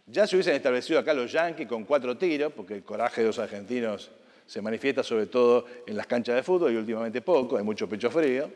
ya 0.06 0.26
se 0.26 0.34
hubiesen 0.34 0.56
establecido 0.56 0.98
acá 0.98 1.14
los 1.14 1.30
yanquis 1.30 1.68
con 1.68 1.84
cuatro 1.84 2.18
tiros, 2.18 2.52
porque 2.52 2.74
el 2.74 2.82
coraje 2.82 3.20
de 3.20 3.28
los 3.28 3.38
argentinos 3.38 4.10
se 4.46 4.60
manifiesta 4.60 5.04
sobre 5.04 5.26
todo 5.26 5.64
en 5.86 5.96
las 5.96 6.08
canchas 6.08 6.34
de 6.34 6.42
fútbol 6.42 6.72
y 6.72 6.76
últimamente 6.76 7.20
poco, 7.20 7.56
hay 7.56 7.62
mucho 7.62 7.88
pecho 7.88 8.10
frío. 8.10 8.50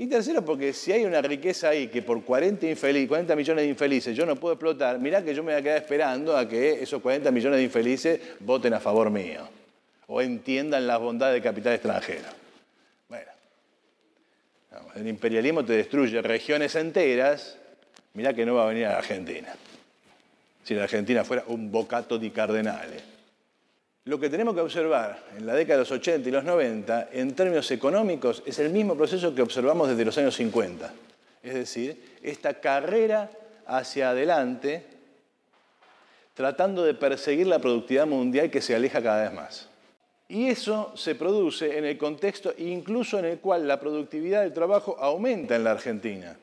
Y 0.00 0.06
tercero, 0.06 0.42
porque 0.42 0.72
si 0.72 0.92
hay 0.92 1.04
una 1.04 1.20
riqueza 1.20 1.68
ahí 1.68 1.88
que 1.88 2.00
por 2.00 2.24
40, 2.24 2.66
40 3.06 3.36
millones 3.36 3.64
de 3.64 3.68
infelices 3.68 4.16
yo 4.16 4.24
no 4.24 4.34
puedo 4.34 4.54
explotar, 4.54 4.98
mirá 4.98 5.22
que 5.22 5.34
yo 5.34 5.42
me 5.42 5.52
voy 5.52 5.60
a 5.60 5.62
quedar 5.62 5.76
esperando 5.76 6.34
a 6.38 6.48
que 6.48 6.82
esos 6.82 7.02
40 7.02 7.30
millones 7.30 7.58
de 7.58 7.64
infelices 7.64 8.18
voten 8.40 8.72
a 8.72 8.80
favor 8.80 9.10
mío 9.10 9.46
o 10.06 10.22
entiendan 10.22 10.86
las 10.86 10.98
bondades 10.98 11.34
del 11.34 11.42
capital 11.42 11.74
extranjero. 11.74 12.24
Bueno, 13.10 13.26
el 14.94 15.06
imperialismo 15.06 15.66
te 15.66 15.74
destruye 15.74 16.22
regiones 16.22 16.74
enteras, 16.76 17.58
mirá 18.14 18.32
que 18.32 18.46
no 18.46 18.54
va 18.54 18.64
a 18.64 18.68
venir 18.68 18.86
a 18.86 18.92
la 18.92 18.98
Argentina. 19.00 19.54
Si 20.64 20.72
la 20.72 20.84
Argentina 20.84 21.24
fuera 21.24 21.44
un 21.48 21.70
bocato 21.70 22.16
di 22.16 22.30
cardenales. 22.30 23.02
Lo 24.04 24.18
que 24.18 24.30
tenemos 24.30 24.54
que 24.54 24.62
observar 24.62 25.22
en 25.36 25.46
la 25.46 25.54
década 25.54 25.76
de 25.76 25.82
los 25.82 25.90
80 25.90 26.28
y 26.28 26.32
los 26.32 26.44
90, 26.44 27.10
en 27.12 27.34
términos 27.34 27.70
económicos, 27.70 28.42
es 28.46 28.58
el 28.58 28.70
mismo 28.70 28.96
proceso 28.96 29.34
que 29.34 29.42
observamos 29.42 29.88
desde 29.88 30.04
los 30.06 30.16
años 30.16 30.34
50. 30.36 30.92
Es 31.42 31.54
decir, 31.54 32.16
esta 32.22 32.54
carrera 32.60 33.30
hacia 33.66 34.10
adelante, 34.10 34.84
tratando 36.34 36.82
de 36.82 36.94
perseguir 36.94 37.46
la 37.46 37.58
productividad 37.58 38.06
mundial 38.06 38.50
que 38.50 38.62
se 38.62 38.74
aleja 38.74 39.02
cada 39.02 39.24
vez 39.24 39.32
más. 39.34 39.68
Y 40.28 40.48
eso 40.48 40.92
se 40.96 41.14
produce 41.14 41.76
en 41.76 41.84
el 41.84 41.98
contexto 41.98 42.54
incluso 42.56 43.18
en 43.18 43.26
el 43.26 43.38
cual 43.38 43.68
la 43.68 43.80
productividad 43.80 44.42
del 44.42 44.54
trabajo 44.54 44.96
aumenta 44.98 45.56
en 45.56 45.64
la 45.64 45.72
Argentina. 45.72 46.36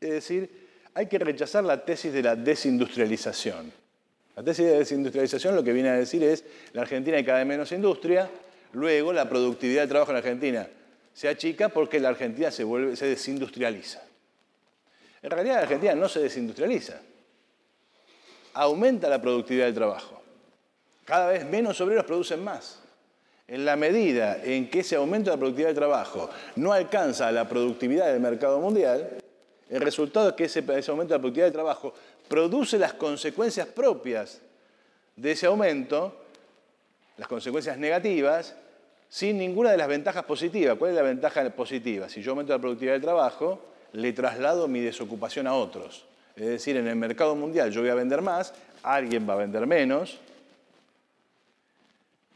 Es 0.00 0.10
decir, 0.10 0.68
hay 0.94 1.06
que 1.06 1.18
rechazar 1.18 1.64
la 1.64 1.82
tesis 1.82 2.12
de 2.12 2.22
la 2.22 2.36
desindustrialización. 2.36 3.72
La 4.38 4.44
tesis 4.44 4.66
de 4.66 4.78
desindustrialización 4.78 5.56
lo 5.56 5.64
que 5.64 5.72
viene 5.72 5.88
a 5.88 5.94
decir 5.94 6.22
es, 6.22 6.44
la 6.72 6.82
Argentina 6.82 7.16
hay 7.16 7.24
cada 7.24 7.38
vez 7.38 7.46
menos 7.48 7.72
industria, 7.72 8.30
luego 8.72 9.12
la 9.12 9.28
productividad 9.28 9.80
del 9.80 9.88
trabajo 9.88 10.12
en 10.12 10.14
la 10.14 10.18
Argentina 10.18 10.68
Se 11.12 11.28
achica 11.28 11.70
porque 11.70 11.98
la 11.98 12.10
Argentina 12.10 12.52
se, 12.52 12.62
vuelve, 12.62 12.94
se 12.94 13.06
desindustrializa. 13.06 14.00
En 15.22 15.30
realidad 15.32 15.56
la 15.56 15.62
Argentina 15.62 15.96
no 15.96 16.08
se 16.08 16.20
desindustrializa. 16.20 17.00
Aumenta 18.54 19.08
la 19.08 19.20
productividad 19.20 19.64
del 19.64 19.74
trabajo. 19.74 20.22
Cada 21.04 21.32
vez 21.32 21.44
menos 21.44 21.80
obreros 21.80 22.04
producen 22.04 22.44
más. 22.44 22.78
En 23.48 23.64
la 23.64 23.74
medida 23.74 24.40
en 24.44 24.70
que 24.70 24.80
ese 24.80 24.94
aumento 24.94 25.30
de 25.30 25.36
la 25.36 25.40
productividad 25.40 25.70
del 25.70 25.76
trabajo 25.76 26.30
no 26.54 26.72
alcanza 26.72 27.32
la 27.32 27.48
productividad 27.48 28.06
del 28.06 28.20
mercado 28.20 28.60
mundial, 28.60 29.18
el 29.68 29.80
resultado 29.80 30.28
es 30.28 30.34
que 30.36 30.44
ese 30.44 30.60
aumento 30.60 31.12
de 31.12 31.18
la 31.18 31.22
productividad 31.22 31.46
del 31.46 31.52
trabajo 31.52 31.92
produce 32.28 32.78
las 32.78 32.94
consecuencias 32.94 33.66
propias 33.66 34.40
de 35.16 35.32
ese 35.32 35.46
aumento, 35.46 36.14
las 37.16 37.28
consecuencias 37.28 37.78
negativas, 37.78 38.54
sin 39.08 39.38
ninguna 39.38 39.70
de 39.70 39.78
las 39.78 39.88
ventajas 39.88 40.24
positivas. 40.24 40.76
¿Cuál 40.78 40.90
es 40.90 40.96
la 40.96 41.02
ventaja 41.02 41.48
positiva? 41.50 42.08
Si 42.08 42.22
yo 42.22 42.32
aumento 42.32 42.52
la 42.52 42.58
productividad 42.58 42.94
del 42.94 43.02
trabajo, 43.02 43.60
le 43.92 44.12
traslado 44.12 44.68
mi 44.68 44.80
desocupación 44.80 45.46
a 45.46 45.54
otros. 45.54 46.04
Es 46.36 46.46
decir, 46.46 46.76
en 46.76 46.86
el 46.86 46.96
mercado 46.96 47.34
mundial 47.34 47.70
yo 47.72 47.80
voy 47.80 47.90
a 47.90 47.94
vender 47.94 48.22
más, 48.22 48.54
alguien 48.82 49.28
va 49.28 49.34
a 49.34 49.38
vender 49.38 49.66
menos, 49.66 50.20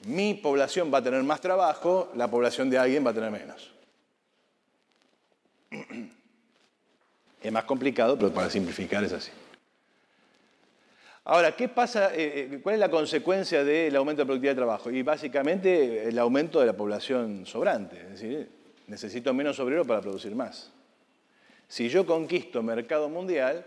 mi 0.06 0.34
población 0.34 0.92
va 0.92 0.98
a 0.98 1.02
tener 1.02 1.22
más 1.22 1.40
trabajo, 1.40 2.10
la 2.16 2.28
población 2.28 2.68
de 2.68 2.78
alguien 2.78 3.06
va 3.06 3.10
a 3.10 3.14
tener 3.14 3.30
menos. 3.30 3.70
Es 7.42 7.50
más 7.50 7.64
complicado, 7.64 8.16
pero 8.16 8.32
para 8.32 8.48
simplificar 8.48 9.02
es 9.02 9.12
así. 9.12 9.32
Ahora, 11.24 11.54
¿qué 11.54 11.68
pasa? 11.68 12.12
Eh, 12.14 12.48
eh, 12.52 12.60
¿Cuál 12.62 12.74
es 12.74 12.80
la 12.80 12.90
consecuencia 12.90 13.62
del 13.62 13.94
aumento 13.94 14.22
de 14.22 14.26
productividad 14.26 14.52
de 14.52 14.56
trabajo? 14.56 14.90
Y 14.90 15.02
básicamente 15.02 16.08
el 16.08 16.18
aumento 16.18 16.58
de 16.58 16.66
la 16.66 16.72
población 16.72 17.46
sobrante. 17.46 17.96
Es 17.96 18.20
decir, 18.20 18.50
necesito 18.88 19.32
menos 19.32 19.60
obrero 19.60 19.84
para 19.84 20.00
producir 20.00 20.34
más. 20.34 20.72
Si 21.68 21.88
yo 21.88 22.04
conquisto 22.04 22.62
mercado 22.62 23.08
mundial, 23.08 23.64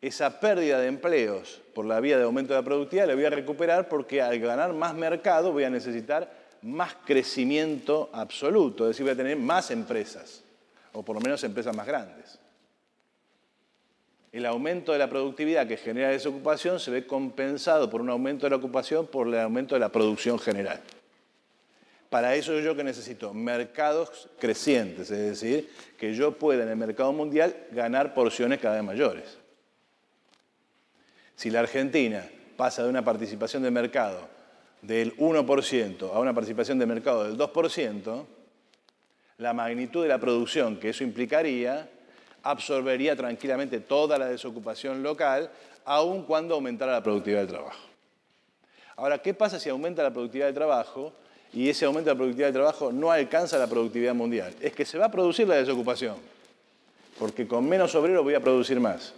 esa 0.00 0.40
pérdida 0.40 0.80
de 0.80 0.88
empleos 0.88 1.62
por 1.74 1.86
la 1.86 2.00
vía 2.00 2.18
de 2.18 2.24
aumento 2.24 2.52
de 2.52 2.60
la 2.60 2.64
productividad 2.64 3.06
la 3.06 3.14
voy 3.14 3.24
a 3.24 3.30
recuperar 3.30 3.88
porque 3.88 4.20
al 4.20 4.38
ganar 4.38 4.74
más 4.74 4.94
mercado 4.94 5.52
voy 5.52 5.64
a 5.64 5.70
necesitar 5.70 6.30
más 6.60 6.94
crecimiento 7.06 8.10
absoluto, 8.12 8.84
es 8.84 8.90
decir, 8.90 9.04
voy 9.04 9.12
a 9.12 9.16
tener 9.16 9.36
más 9.36 9.70
empresas, 9.70 10.42
o 10.92 11.02
por 11.02 11.14
lo 11.14 11.20
menos 11.20 11.42
empresas 11.44 11.74
más 11.74 11.86
grandes. 11.86 12.38
El 14.34 14.46
aumento 14.46 14.90
de 14.90 14.98
la 14.98 15.08
productividad 15.08 15.68
que 15.68 15.76
genera 15.76 16.08
desocupación 16.08 16.80
se 16.80 16.90
ve 16.90 17.06
compensado 17.06 17.88
por 17.88 18.00
un 18.00 18.10
aumento 18.10 18.46
de 18.46 18.50
la 18.50 18.56
ocupación 18.56 19.06
por 19.06 19.28
el 19.28 19.38
aumento 19.38 19.76
de 19.76 19.78
la 19.78 19.90
producción 19.90 20.40
general. 20.40 20.80
Para 22.10 22.34
eso 22.34 22.58
yo 22.58 22.74
que 22.74 22.82
necesito 22.82 23.32
mercados 23.32 24.28
crecientes, 24.40 25.08
es 25.12 25.40
decir, 25.40 25.70
que 25.96 26.14
yo 26.14 26.36
pueda 26.36 26.64
en 26.64 26.68
el 26.68 26.76
mercado 26.76 27.12
mundial 27.12 27.54
ganar 27.70 28.12
porciones 28.12 28.58
cada 28.58 28.74
vez 28.74 28.82
mayores. 28.82 29.38
Si 31.36 31.48
la 31.48 31.60
Argentina 31.60 32.28
pasa 32.56 32.82
de 32.82 32.88
una 32.88 33.04
participación 33.04 33.62
de 33.62 33.70
mercado 33.70 34.28
del 34.82 35.16
1% 35.16 36.12
a 36.12 36.18
una 36.18 36.34
participación 36.34 36.80
de 36.80 36.86
mercado 36.86 37.22
del 37.22 37.38
2%, 37.38 38.26
la 39.38 39.52
magnitud 39.52 40.02
de 40.02 40.08
la 40.08 40.18
producción 40.18 40.80
que 40.80 40.88
eso 40.88 41.04
implicaría 41.04 41.88
absorbería 42.44 43.16
tranquilamente 43.16 43.80
toda 43.80 44.16
la 44.16 44.26
desocupación 44.26 45.02
local, 45.02 45.50
aun 45.84 46.22
cuando 46.22 46.54
aumentara 46.54 46.92
la 46.92 47.02
productividad 47.02 47.40
del 47.40 47.48
trabajo. 47.48 47.88
Ahora, 48.96 49.18
¿qué 49.18 49.34
pasa 49.34 49.58
si 49.58 49.68
aumenta 49.68 50.02
la 50.02 50.12
productividad 50.12 50.46
del 50.46 50.54
trabajo 50.54 51.12
y 51.54 51.68
ese 51.68 51.84
aumento 51.84 52.10
de 52.10 52.14
la 52.14 52.18
productividad 52.18 52.48
del 52.48 52.54
trabajo 52.54 52.92
no 52.92 53.12
alcanza 53.12 53.56
la 53.58 53.68
productividad 53.68 54.14
mundial. 54.14 54.52
Es 54.60 54.72
que 54.72 54.84
se 54.84 54.98
va 54.98 55.06
a 55.06 55.10
producir 55.10 55.46
la 55.46 55.54
desocupación, 55.54 56.16
porque 57.16 57.46
con 57.46 57.68
menos 57.68 57.94
obreros 57.94 58.24
voy 58.24 58.34
a 58.34 58.40
producir 58.40 58.80
más. 58.80 59.14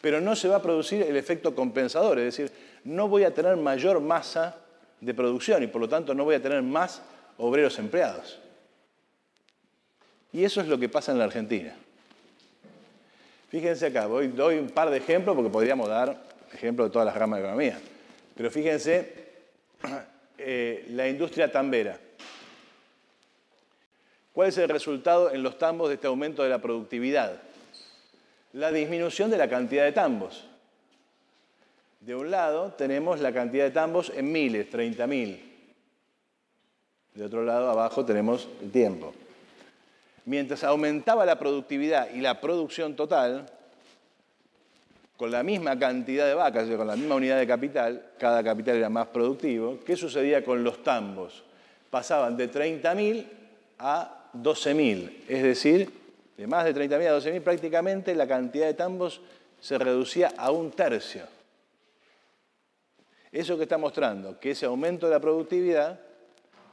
Pero 0.00 0.20
no 0.20 0.36
se 0.36 0.46
va 0.46 0.56
a 0.56 0.62
producir 0.62 1.02
el 1.02 1.16
efecto 1.16 1.56
compensador, 1.56 2.20
es 2.20 2.36
decir, 2.36 2.52
no 2.84 3.08
voy 3.08 3.24
a 3.24 3.34
tener 3.34 3.56
mayor 3.56 4.00
masa 4.00 4.56
de 5.00 5.12
producción 5.12 5.64
y 5.64 5.66
por 5.66 5.80
lo 5.80 5.88
tanto 5.88 6.14
no 6.14 6.22
voy 6.22 6.36
a 6.36 6.42
tener 6.42 6.62
más 6.62 7.02
obreros 7.38 7.76
empleados. 7.80 8.38
Y 10.32 10.44
eso 10.44 10.60
es 10.60 10.68
lo 10.68 10.78
que 10.78 10.88
pasa 10.88 11.10
en 11.10 11.18
la 11.18 11.24
Argentina. 11.24 11.74
Fíjense 13.48 13.86
acá, 13.86 14.06
voy, 14.06 14.28
doy 14.28 14.58
un 14.58 14.68
par 14.68 14.90
de 14.90 14.98
ejemplos 14.98 15.34
porque 15.34 15.50
podríamos 15.50 15.88
dar 15.88 16.22
ejemplos 16.52 16.88
de 16.88 16.92
todas 16.92 17.06
las 17.06 17.16
ramas 17.16 17.38
de 17.38 17.44
economía. 17.46 17.80
Pero 18.34 18.50
fíjense 18.50 19.28
eh, 20.38 20.86
la 20.90 21.08
industria 21.08 21.50
tambera. 21.50 21.98
¿Cuál 24.32 24.48
es 24.48 24.58
el 24.58 24.68
resultado 24.68 25.32
en 25.32 25.42
los 25.42 25.58
tambos 25.58 25.88
de 25.88 25.94
este 25.94 26.06
aumento 26.06 26.42
de 26.42 26.50
la 26.50 26.58
productividad? 26.58 27.40
La 28.52 28.70
disminución 28.70 29.30
de 29.30 29.38
la 29.38 29.48
cantidad 29.48 29.84
de 29.84 29.92
tambos. 29.92 30.44
De 32.00 32.14
un 32.14 32.30
lado 32.30 32.72
tenemos 32.74 33.20
la 33.20 33.32
cantidad 33.32 33.64
de 33.64 33.70
tambos 33.70 34.12
en 34.14 34.30
miles, 34.30 34.70
30.000. 34.70 35.40
De 37.14 37.24
otro 37.24 37.42
lado, 37.42 37.70
abajo 37.70 38.04
tenemos 38.04 38.48
el 38.62 38.70
tiempo. 38.70 39.12
Mientras 40.28 40.62
aumentaba 40.62 41.24
la 41.24 41.38
productividad 41.38 42.10
y 42.10 42.20
la 42.20 42.38
producción 42.38 42.94
total, 42.94 43.46
con 45.16 45.30
la 45.30 45.42
misma 45.42 45.78
cantidad 45.78 46.26
de 46.26 46.34
vacas, 46.34 46.68
con 46.68 46.86
la 46.86 46.96
misma 46.96 47.14
unidad 47.14 47.38
de 47.38 47.46
capital, 47.46 48.10
cada 48.18 48.44
capital 48.44 48.76
era 48.76 48.90
más 48.90 49.06
productivo, 49.06 49.78
¿qué 49.86 49.96
sucedía 49.96 50.44
con 50.44 50.62
los 50.62 50.82
tambos? 50.82 51.44
Pasaban 51.88 52.36
de 52.36 52.52
30.000 52.52 53.24
a 53.78 54.28
12.000, 54.34 55.12
es 55.28 55.42
decir, 55.42 55.90
de 56.36 56.46
más 56.46 56.66
de 56.66 56.74
30.000 56.74 57.06
a 57.06 57.18
12.000 57.18 57.40
prácticamente 57.40 58.14
la 58.14 58.28
cantidad 58.28 58.66
de 58.66 58.74
tambos 58.74 59.22
se 59.62 59.78
reducía 59.78 60.34
a 60.36 60.50
un 60.50 60.72
tercio. 60.72 61.22
Eso 63.32 63.56
que 63.56 63.62
está 63.62 63.78
mostrando, 63.78 64.38
que 64.38 64.50
ese 64.50 64.66
aumento 64.66 65.06
de 65.06 65.12
la 65.12 65.20
productividad, 65.20 65.98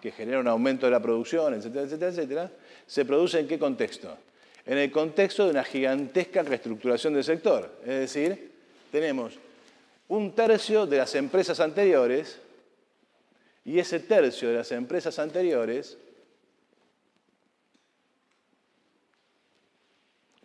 que 0.02 0.12
genera 0.12 0.42
un 0.42 0.48
aumento 0.50 0.88
de 0.88 0.92
la 0.92 1.02
producción, 1.02 1.54
etcétera, 1.54 1.86
etcétera, 1.86 2.12
etcétera, 2.12 2.52
se 2.88 3.06
produce 3.06 3.40
en 3.40 3.48
qué 3.48 3.60
contexto? 3.60 4.18
en 4.66 4.78
el 4.80 4.92
contexto 4.92 5.46
de 5.46 5.52
una 5.52 5.64
gigantesca 5.64 6.42
reestructuración 6.42 7.14
del 7.14 7.24
sector. 7.24 7.80
Es 7.82 8.00
decir, 8.00 8.52
tenemos 8.92 9.34
un 10.08 10.34
tercio 10.34 10.86
de 10.86 10.98
las 10.98 11.14
empresas 11.16 11.60
anteriores 11.60 12.40
y 13.64 13.80
ese 13.80 14.00
tercio 14.00 14.50
de 14.50 14.56
las 14.56 14.72
empresas 14.72 15.18
anteriores 15.20 15.98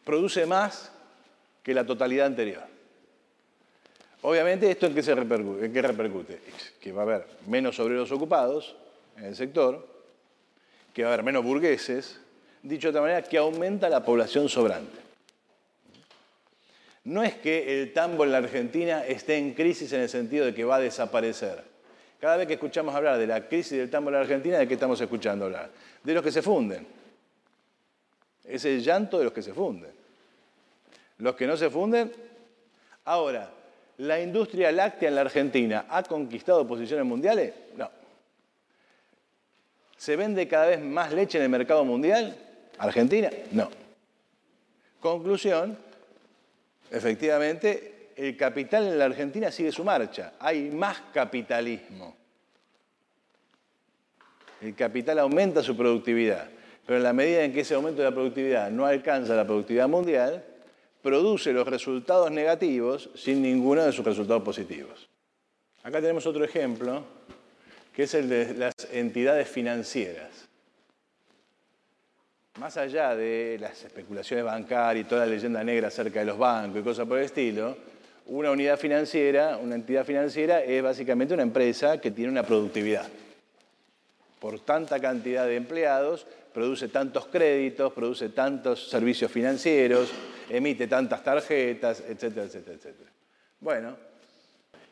produce 0.05 0.45
más 0.47 0.93
que 1.63 1.75
la 1.75 1.87
totalidad 1.87 2.27
anterior. 2.27 2.65
Obviamente, 4.23 4.71
¿esto 4.71 4.87
en 4.87 4.95
qué, 4.95 5.03
se 5.03 5.15
repercute? 5.15 5.65
¿En 5.65 5.73
qué 5.73 5.81
repercute? 5.81 6.41
Que 6.79 6.93
va 6.93 7.03
a 7.03 7.05
haber 7.05 7.27
menos 7.47 7.79
obreros 7.79 8.13
ocupados 8.13 8.77
en 9.17 9.25
el 9.25 9.37
sector, 9.37 9.87
que 10.93 11.05
va 11.05 11.11
a 11.11 11.13
haber 11.15 11.25
menos 11.25 11.43
burgueses, 11.43 12.21
dicho 12.63 12.89
de 12.89 12.91
otra 12.91 13.03
manera, 13.03 13.23
que 13.23 13.39
aumenta 13.39 13.89
la 13.89 14.05
población 14.05 14.49
sobrante. 14.49 14.99
No 17.05 17.23
es 17.23 17.35
que 17.35 17.81
el 17.81 17.93
tambo 17.93 18.25
en 18.25 18.33
la 18.33 18.39
Argentina 18.39 19.05
esté 19.05 19.39
en 19.39 19.55
crisis 19.55 19.93
en 19.93 20.03
el 20.03 20.09
sentido 20.09 20.45
de 20.45 20.55
que 20.55 20.65
va 20.65 20.77
a 20.77 20.81
desaparecer. 20.81 21.65
Cada 22.21 22.37
vez 22.37 22.47
que 22.47 22.55
escuchamos 22.55 22.95
hablar 22.95 23.19
de 23.19 23.27
la 23.27 23.49
crisis 23.49 23.79
del 23.79 23.91
tambo 23.91 24.11
en 24.11 24.15
la 24.15 24.21
Argentina, 24.21 24.59
¿de 24.59 24.69
qué 24.69 24.75
estamos 24.75 25.01
escuchando 25.01 25.47
hablar? 25.47 25.71
De 26.05 26.13
los 26.13 26.23
que 26.23 26.31
se 26.31 26.43
funden. 26.43 26.87
Es 28.45 28.65
el 28.67 28.83
llanto 28.83 29.19
de 29.19 29.25
los 29.25 29.33
que 29.33 29.43
se 29.43 29.55
funden. 29.55 29.91
Los 31.19 31.35
que 31.35 31.47
no 31.47 31.57
se 31.57 31.71
funden. 31.71 32.13
Ahora, 33.07 33.51
¿la 33.99 34.21
industria 34.21 34.71
láctea 34.71 35.09
en 35.09 35.15
la 35.15 35.23
Argentina 35.23 35.87
ha 35.89 36.03
conquistado 36.03 36.67
posiciones 36.67 37.07
mundiales? 37.07 37.55
No. 37.77 37.91
¿Se 39.97 40.17
vende 40.17 40.47
cada 40.47 40.67
vez 40.67 40.81
más 40.81 41.13
leche 41.13 41.39
en 41.39 41.45
el 41.45 41.51
mercado 41.51 41.85
mundial? 41.85 42.37
Argentina, 42.81 43.31
no. 43.53 43.71
Conclusión, 45.01 45.77
efectivamente, 46.91 48.13
el 48.17 48.37
capital 48.37 48.87
en 48.87 48.99
la 48.99 49.05
Argentina 49.05 49.51
sigue 49.51 49.71
su 49.71 49.85
marcha. 49.85 50.33
Hay 50.41 50.71
más 50.71 51.03
capitalismo. 51.13 52.17
El 54.63 54.75
capital 54.75 55.19
aumenta 55.19 55.63
su 55.63 55.77
productividad, 55.77 56.49
pero 56.87 56.97
en 56.97 57.03
la 57.03 57.13
medida 57.13 57.45
en 57.45 57.53
que 57.53 57.61
ese 57.61 57.75
aumento 57.75 58.01
de 58.01 58.09
la 58.09 58.15
productividad 58.15 58.71
no 58.71 58.87
alcanza 58.87 59.35
la 59.35 59.45
productividad 59.45 59.89
mundial, 59.89 60.45
produce 61.03 61.53
los 61.53 61.67
resultados 61.67 62.31
negativos 62.31 63.11
sin 63.15 63.43
ninguno 63.43 63.85
de 63.85 63.93
sus 63.93 64.05
resultados 64.05 64.43
positivos. 64.43 65.09
Acá 65.83 66.01
tenemos 66.01 66.27
otro 66.27 66.45
ejemplo, 66.45 67.05
que 67.95 68.05
es 68.05 68.15
el 68.15 68.29
de 68.29 68.55
las 68.55 68.75
entidades 68.91 69.49
financieras 69.49 70.50
más 72.59 72.77
allá 72.77 73.15
de 73.15 73.59
las 73.61 73.85
especulaciones 73.85 74.45
bancarias 74.45 75.07
y 75.07 75.09
toda 75.09 75.25
la 75.25 75.33
leyenda 75.33 75.63
negra 75.63 75.89
acerca 75.89 76.21
de 76.21 76.27
los 76.27 76.39
bancos 76.39 76.81
y 76.81 76.85
cosas 76.85 77.07
por 77.07 77.19
el 77.19 77.25
estilo, 77.25 77.77
una 78.27 78.51
unidad 78.51 78.79
financiera, 78.79 79.57
una 79.57 79.75
entidad 79.75 80.05
financiera 80.05 80.63
es 80.63 80.83
básicamente 80.83 81.35
una 81.35 81.43
empresa 81.43 82.01
que 82.01 82.11
tiene 82.11 82.31
una 82.31 82.43
productividad. 82.43 83.09
por 84.41 84.59
tanta 84.61 84.99
cantidad 84.99 85.47
de 85.47 85.57
empleados, 85.57 86.27
produce 86.55 86.89
tantos 86.89 87.27
créditos, 87.27 87.93
produce 87.93 88.31
tantos 88.31 88.89
servicios 88.89 89.31
financieros, 89.31 90.11
emite 90.49 90.87
tantas 90.87 91.23
tarjetas, 91.23 92.01
etcétera, 92.01 92.47
etcétera, 92.47 92.77
etcétera. 92.77 93.11
Bueno, 93.61 93.97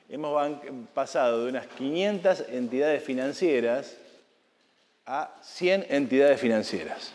hemos 0.09 0.53
pasado 0.93 1.45
de 1.45 1.51
unas 1.51 1.67
500 1.67 2.45
entidades 2.51 3.03
financieras 3.03 3.97
a 5.07 5.35
100 5.43 5.87
entidades 5.89 6.39
financieras. 6.39 7.15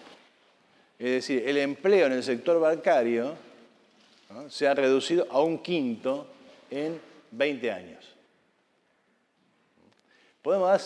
Es 1.03 1.11
decir, 1.11 1.43
el 1.45 1.57
empleo 1.57 2.05
en 2.05 2.13
el 2.13 2.23
sector 2.23 2.61
bancario 2.61 3.35
se 4.47 4.69
ha 4.69 4.73
reducido 4.73 5.27
a 5.29 5.41
un 5.41 5.57
quinto 5.57 6.27
en 6.71 6.97
20 7.31 7.71
años. 7.71 8.05
Podemos 10.41 10.69
dar 10.69 10.79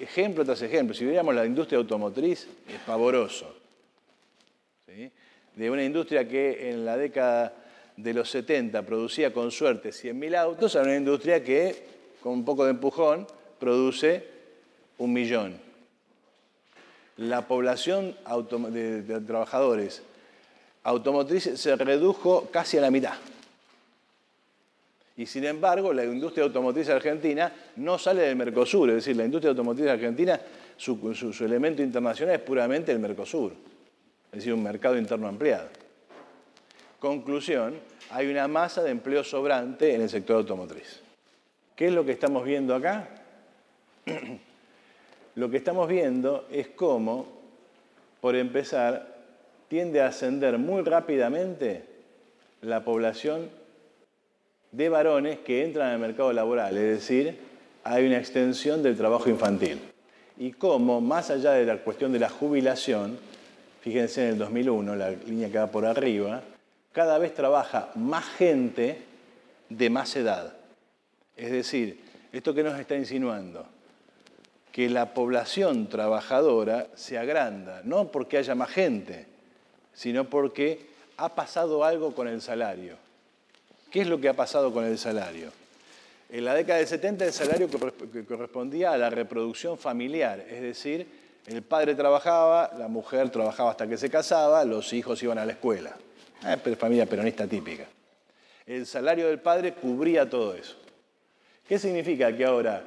ejemplo 0.00 0.44
tras 0.44 0.62
ejemplo. 0.62 0.94
Si 0.94 1.04
viéramos 1.04 1.34
la 1.34 1.44
industria 1.44 1.78
automotriz, 1.78 2.46
es 2.68 2.78
pavoroso. 2.86 3.52
De 5.56 5.70
una 5.72 5.82
industria 5.82 6.28
que 6.28 6.70
en 6.70 6.84
la 6.84 6.96
década 6.96 7.52
de 7.96 8.14
los 8.14 8.30
70 8.30 8.86
producía 8.86 9.32
con 9.32 9.50
suerte 9.50 9.88
100.000 9.88 10.36
autos, 10.36 10.76
a 10.76 10.82
una 10.82 10.94
industria 10.94 11.42
que, 11.42 11.82
con 12.22 12.34
un 12.34 12.44
poco 12.44 12.64
de 12.64 12.70
empujón, 12.70 13.26
produce 13.58 14.24
un 14.98 15.12
millón. 15.12 15.71
La 17.16 17.46
población 17.46 18.16
de, 18.70 19.20
trabajadores 19.26 20.02
automotriz 20.84 21.44
se 21.54 21.76
redujo 21.76 22.48
casi 22.50 22.78
a 22.78 22.80
la 22.80 22.90
mitad. 22.90 23.14
Y 25.16 25.26
sin 25.26 25.44
embargo, 25.44 25.92
la 25.92 26.04
industria 26.04 26.44
automotriz 26.44 26.88
argentina 26.88 27.52
no 27.76 27.98
sale 27.98 28.22
del 28.22 28.36
Mercosur, 28.36 28.88
es 28.88 28.96
decir, 28.96 29.16
la 29.16 29.24
industria 29.24 29.50
automotriz 29.50 29.88
argentina, 29.88 30.40
su, 30.76 31.14
su, 31.14 31.44
elemento 31.44 31.82
internacional 31.82 32.36
es 32.36 32.40
puramente 32.40 32.90
el 32.92 32.98
Mercosur, 32.98 33.52
es 34.32 34.38
decir, 34.38 34.54
un 34.54 34.62
mercado 34.62 34.96
interno 34.96 35.28
ampliado. 35.28 35.68
Conclusión, 36.98 37.74
hay 38.10 38.28
una 38.28 38.48
masa 38.48 38.82
de 38.82 38.90
empleo 38.90 39.22
sobrante 39.22 39.94
en 39.94 40.00
el 40.00 40.08
sector 40.08 40.36
automotriz. 40.36 41.02
¿Qué 41.76 41.88
es 41.88 41.92
lo 41.92 42.04
que 42.04 42.12
estamos 42.12 42.44
viendo 42.44 42.74
acá? 42.74 43.08
lo 45.34 45.50
que 45.50 45.56
estamos 45.56 45.88
viendo 45.88 46.46
es 46.50 46.68
cómo, 46.68 47.26
por 48.20 48.36
empezar, 48.36 49.16
tiende 49.68 50.00
a 50.00 50.08
ascender 50.08 50.58
muy 50.58 50.82
rápidamente 50.82 51.84
la 52.60 52.84
población 52.84 53.48
de 54.70 54.88
varones 54.88 55.38
que 55.40 55.64
entran 55.64 55.90
al 55.90 55.98
mercado 55.98 56.32
laboral, 56.32 56.76
es 56.76 57.00
decir, 57.00 57.38
hay 57.84 58.06
una 58.06 58.18
extensión 58.18 58.82
del 58.82 58.96
trabajo 58.96 59.28
infantil. 59.28 59.80
Y 60.38 60.52
cómo, 60.52 61.00
más 61.00 61.30
allá 61.30 61.52
de 61.52 61.66
la 61.66 61.78
cuestión 61.78 62.12
de 62.12 62.18
la 62.18 62.28
jubilación, 62.28 63.18
fíjense 63.80 64.24
en 64.24 64.28
el 64.30 64.38
2001, 64.38 64.96
la 64.96 65.10
línea 65.10 65.50
que 65.50 65.58
va 65.58 65.66
por 65.70 65.84
arriba, 65.84 66.42
cada 66.92 67.18
vez 67.18 67.34
trabaja 67.34 67.90
más 67.94 68.24
gente 68.24 68.98
de 69.68 69.90
más 69.90 70.14
edad. 70.16 70.54
Es 71.36 71.50
decir, 71.50 72.00
esto 72.32 72.54
que 72.54 72.62
nos 72.62 72.78
está 72.78 72.96
insinuando, 72.96 73.66
que 74.72 74.88
la 74.88 75.12
población 75.12 75.88
trabajadora 75.88 76.88
se 76.96 77.18
agranda, 77.18 77.82
no 77.84 78.10
porque 78.10 78.38
haya 78.38 78.54
más 78.54 78.70
gente, 78.70 79.26
sino 79.92 80.24
porque 80.28 80.86
ha 81.18 81.34
pasado 81.34 81.84
algo 81.84 82.14
con 82.14 82.26
el 82.26 82.40
salario. 82.40 82.96
¿Qué 83.90 84.00
es 84.00 84.06
lo 84.06 84.18
que 84.18 84.30
ha 84.30 84.34
pasado 84.34 84.72
con 84.72 84.84
el 84.86 84.98
salario? 84.98 85.50
En 86.30 86.46
la 86.46 86.54
década 86.54 86.78
del 86.78 86.88
70 86.88 87.26
el 87.26 87.32
salario 87.34 87.68
correspondía 88.26 88.92
a 88.92 88.96
la 88.96 89.10
reproducción 89.10 89.76
familiar, 89.76 90.40
es 90.48 90.62
decir, 90.62 91.06
el 91.46 91.60
padre 91.60 91.94
trabajaba, 91.94 92.72
la 92.78 92.88
mujer 92.88 93.28
trabajaba 93.28 93.72
hasta 93.72 93.86
que 93.86 93.98
se 93.98 94.08
casaba, 94.08 94.64
los 94.64 94.94
hijos 94.94 95.22
iban 95.22 95.36
a 95.36 95.44
la 95.44 95.52
escuela. 95.52 95.94
Eh, 96.46 96.76
familia 96.76 97.04
peronista 97.04 97.46
típica. 97.46 97.84
El 98.64 98.86
salario 98.86 99.28
del 99.28 99.40
padre 99.40 99.74
cubría 99.74 100.28
todo 100.28 100.54
eso. 100.54 100.76
¿Qué 101.68 101.78
significa 101.78 102.34
que 102.34 102.44
ahora 102.44 102.82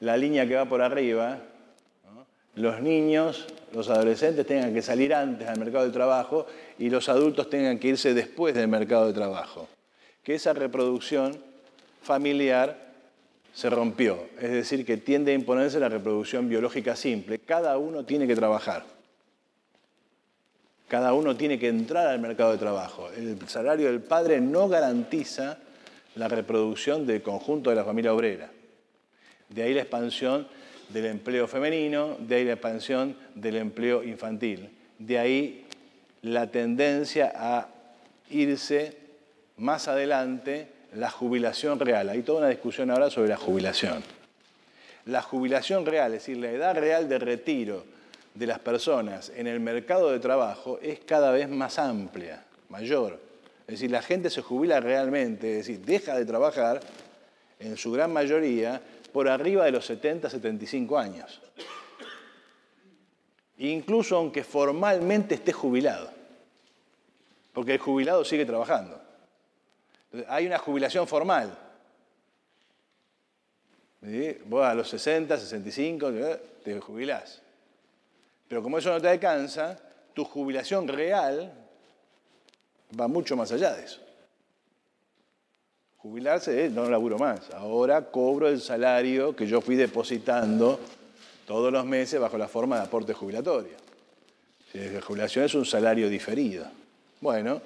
la 0.00 0.16
línea 0.16 0.46
que 0.46 0.56
va 0.56 0.64
por 0.66 0.82
arriba, 0.82 1.38
los 2.56 2.80
niños, 2.80 3.46
los 3.72 3.88
adolescentes 3.88 4.46
tengan 4.46 4.74
que 4.74 4.82
salir 4.82 5.14
antes 5.14 5.48
al 5.48 5.58
mercado 5.58 5.84
de 5.86 5.92
trabajo 5.92 6.46
y 6.78 6.90
los 6.90 7.08
adultos 7.08 7.48
tengan 7.48 7.78
que 7.78 7.88
irse 7.88 8.12
después 8.12 8.54
del 8.54 8.68
mercado 8.68 9.06
de 9.06 9.12
trabajo? 9.12 9.68
que 10.22 10.34
esa 10.34 10.52
reproducción 10.52 11.36
familiar 12.02 12.90
se 13.52 13.68
rompió, 13.68 14.26
es 14.40 14.50
decir, 14.50 14.86
que 14.86 14.96
tiende 14.96 15.32
a 15.32 15.34
imponerse 15.34 15.80
la 15.80 15.88
reproducción 15.88 16.48
biológica 16.48 16.94
simple. 16.94 17.38
Cada 17.38 17.78
uno 17.78 18.04
tiene 18.04 18.26
que 18.26 18.36
trabajar. 18.36 18.84
Cada 20.88 21.12
uno 21.12 21.36
tiene 21.36 21.58
que 21.58 21.68
entrar 21.68 22.06
al 22.06 22.20
mercado 22.20 22.52
de 22.52 22.58
trabajo. 22.58 23.10
El 23.16 23.38
salario 23.48 23.86
del 23.86 24.00
padre 24.00 24.40
no 24.40 24.68
garantiza 24.68 25.58
la 26.16 26.28
reproducción 26.28 27.06
del 27.06 27.22
conjunto 27.22 27.70
de 27.70 27.76
la 27.76 27.84
familia 27.84 28.12
obrera. 28.12 28.50
De 29.50 29.62
ahí 29.62 29.74
la 29.74 29.82
expansión 29.82 30.46
del 30.88 31.06
empleo 31.06 31.46
femenino, 31.46 32.16
de 32.18 32.36
ahí 32.36 32.44
la 32.44 32.52
expansión 32.52 33.16
del 33.34 33.56
empleo 33.56 34.02
infantil. 34.02 34.70
De 34.98 35.18
ahí 35.18 35.66
la 36.22 36.46
tendencia 36.48 37.32
a 37.34 37.68
irse 38.30 38.96
más 39.56 39.88
adelante 39.88 40.68
la 40.94 41.10
jubilación 41.10 41.78
real. 41.78 42.08
Hay 42.08 42.22
toda 42.22 42.40
una 42.40 42.48
discusión 42.48 42.90
ahora 42.90 43.10
sobre 43.10 43.28
la 43.28 43.36
jubilación. 43.36 44.02
La 45.06 45.22
jubilación 45.22 45.86
real, 45.86 46.12
es 46.14 46.20
decir, 46.20 46.36
la 46.36 46.50
edad 46.50 46.76
real 46.76 47.08
de 47.08 47.18
retiro 47.18 47.84
de 48.34 48.46
las 48.46 48.58
personas 48.58 49.32
en 49.34 49.46
el 49.46 49.60
mercado 49.60 50.10
de 50.10 50.18
trabajo 50.18 50.78
es 50.82 51.00
cada 51.00 51.30
vez 51.30 51.48
más 51.48 51.78
amplia, 51.78 52.44
mayor. 52.68 53.18
Es 53.66 53.74
decir, 53.74 53.90
la 53.90 54.02
gente 54.02 54.30
se 54.30 54.42
jubila 54.42 54.80
realmente, 54.80 55.58
es 55.58 55.66
decir, 55.66 55.84
deja 55.84 56.16
de 56.16 56.24
trabajar 56.24 56.80
en 57.58 57.76
su 57.76 57.92
gran 57.92 58.12
mayoría 58.12 58.80
por 59.12 59.28
arriba 59.28 59.64
de 59.64 59.72
los 59.72 59.86
70, 59.86 60.30
75 60.30 60.98
años. 60.98 61.40
Incluso 63.58 64.16
aunque 64.16 64.42
formalmente 64.42 65.34
esté 65.34 65.52
jubilado, 65.52 66.10
porque 67.52 67.74
el 67.74 67.78
jubilado 67.78 68.24
sigue 68.24 68.46
trabajando. 68.46 69.00
Hay 70.28 70.46
una 70.46 70.58
jubilación 70.58 71.06
formal. 71.06 71.56
Vos 74.46 74.64
a 74.64 74.74
los 74.74 74.88
60, 74.88 75.36
65 75.36 76.10
eh, 76.10 76.40
te 76.64 76.80
jubilás. 76.80 77.42
Pero 78.48 78.62
como 78.62 78.78
eso 78.78 78.90
no 78.90 79.00
te 79.00 79.08
alcanza, 79.08 79.76
tu 80.14 80.24
jubilación 80.24 80.88
real 80.88 81.52
va 82.98 83.06
mucho 83.06 83.36
más 83.36 83.52
allá 83.52 83.74
de 83.74 83.84
eso. 83.84 84.00
Jubilarse 86.02 86.64
es 86.64 86.72
no 86.72 86.88
laburo 86.88 87.18
más. 87.18 87.50
Ahora 87.52 88.10
cobro 88.10 88.48
el 88.48 88.60
salario 88.60 89.36
que 89.36 89.46
yo 89.46 89.60
fui 89.60 89.76
depositando 89.76 90.80
todos 91.46 91.70
los 91.70 91.84
meses 91.84 92.18
bajo 92.18 92.38
la 92.38 92.48
forma 92.48 92.76
de 92.76 92.84
aporte 92.84 93.12
jubilatorio. 93.12 93.74
La 94.72 95.02
jubilación 95.02 95.44
es 95.44 95.54
un 95.54 95.66
salario 95.66 96.08
diferido. 96.08 96.64
Bueno, 97.20 97.60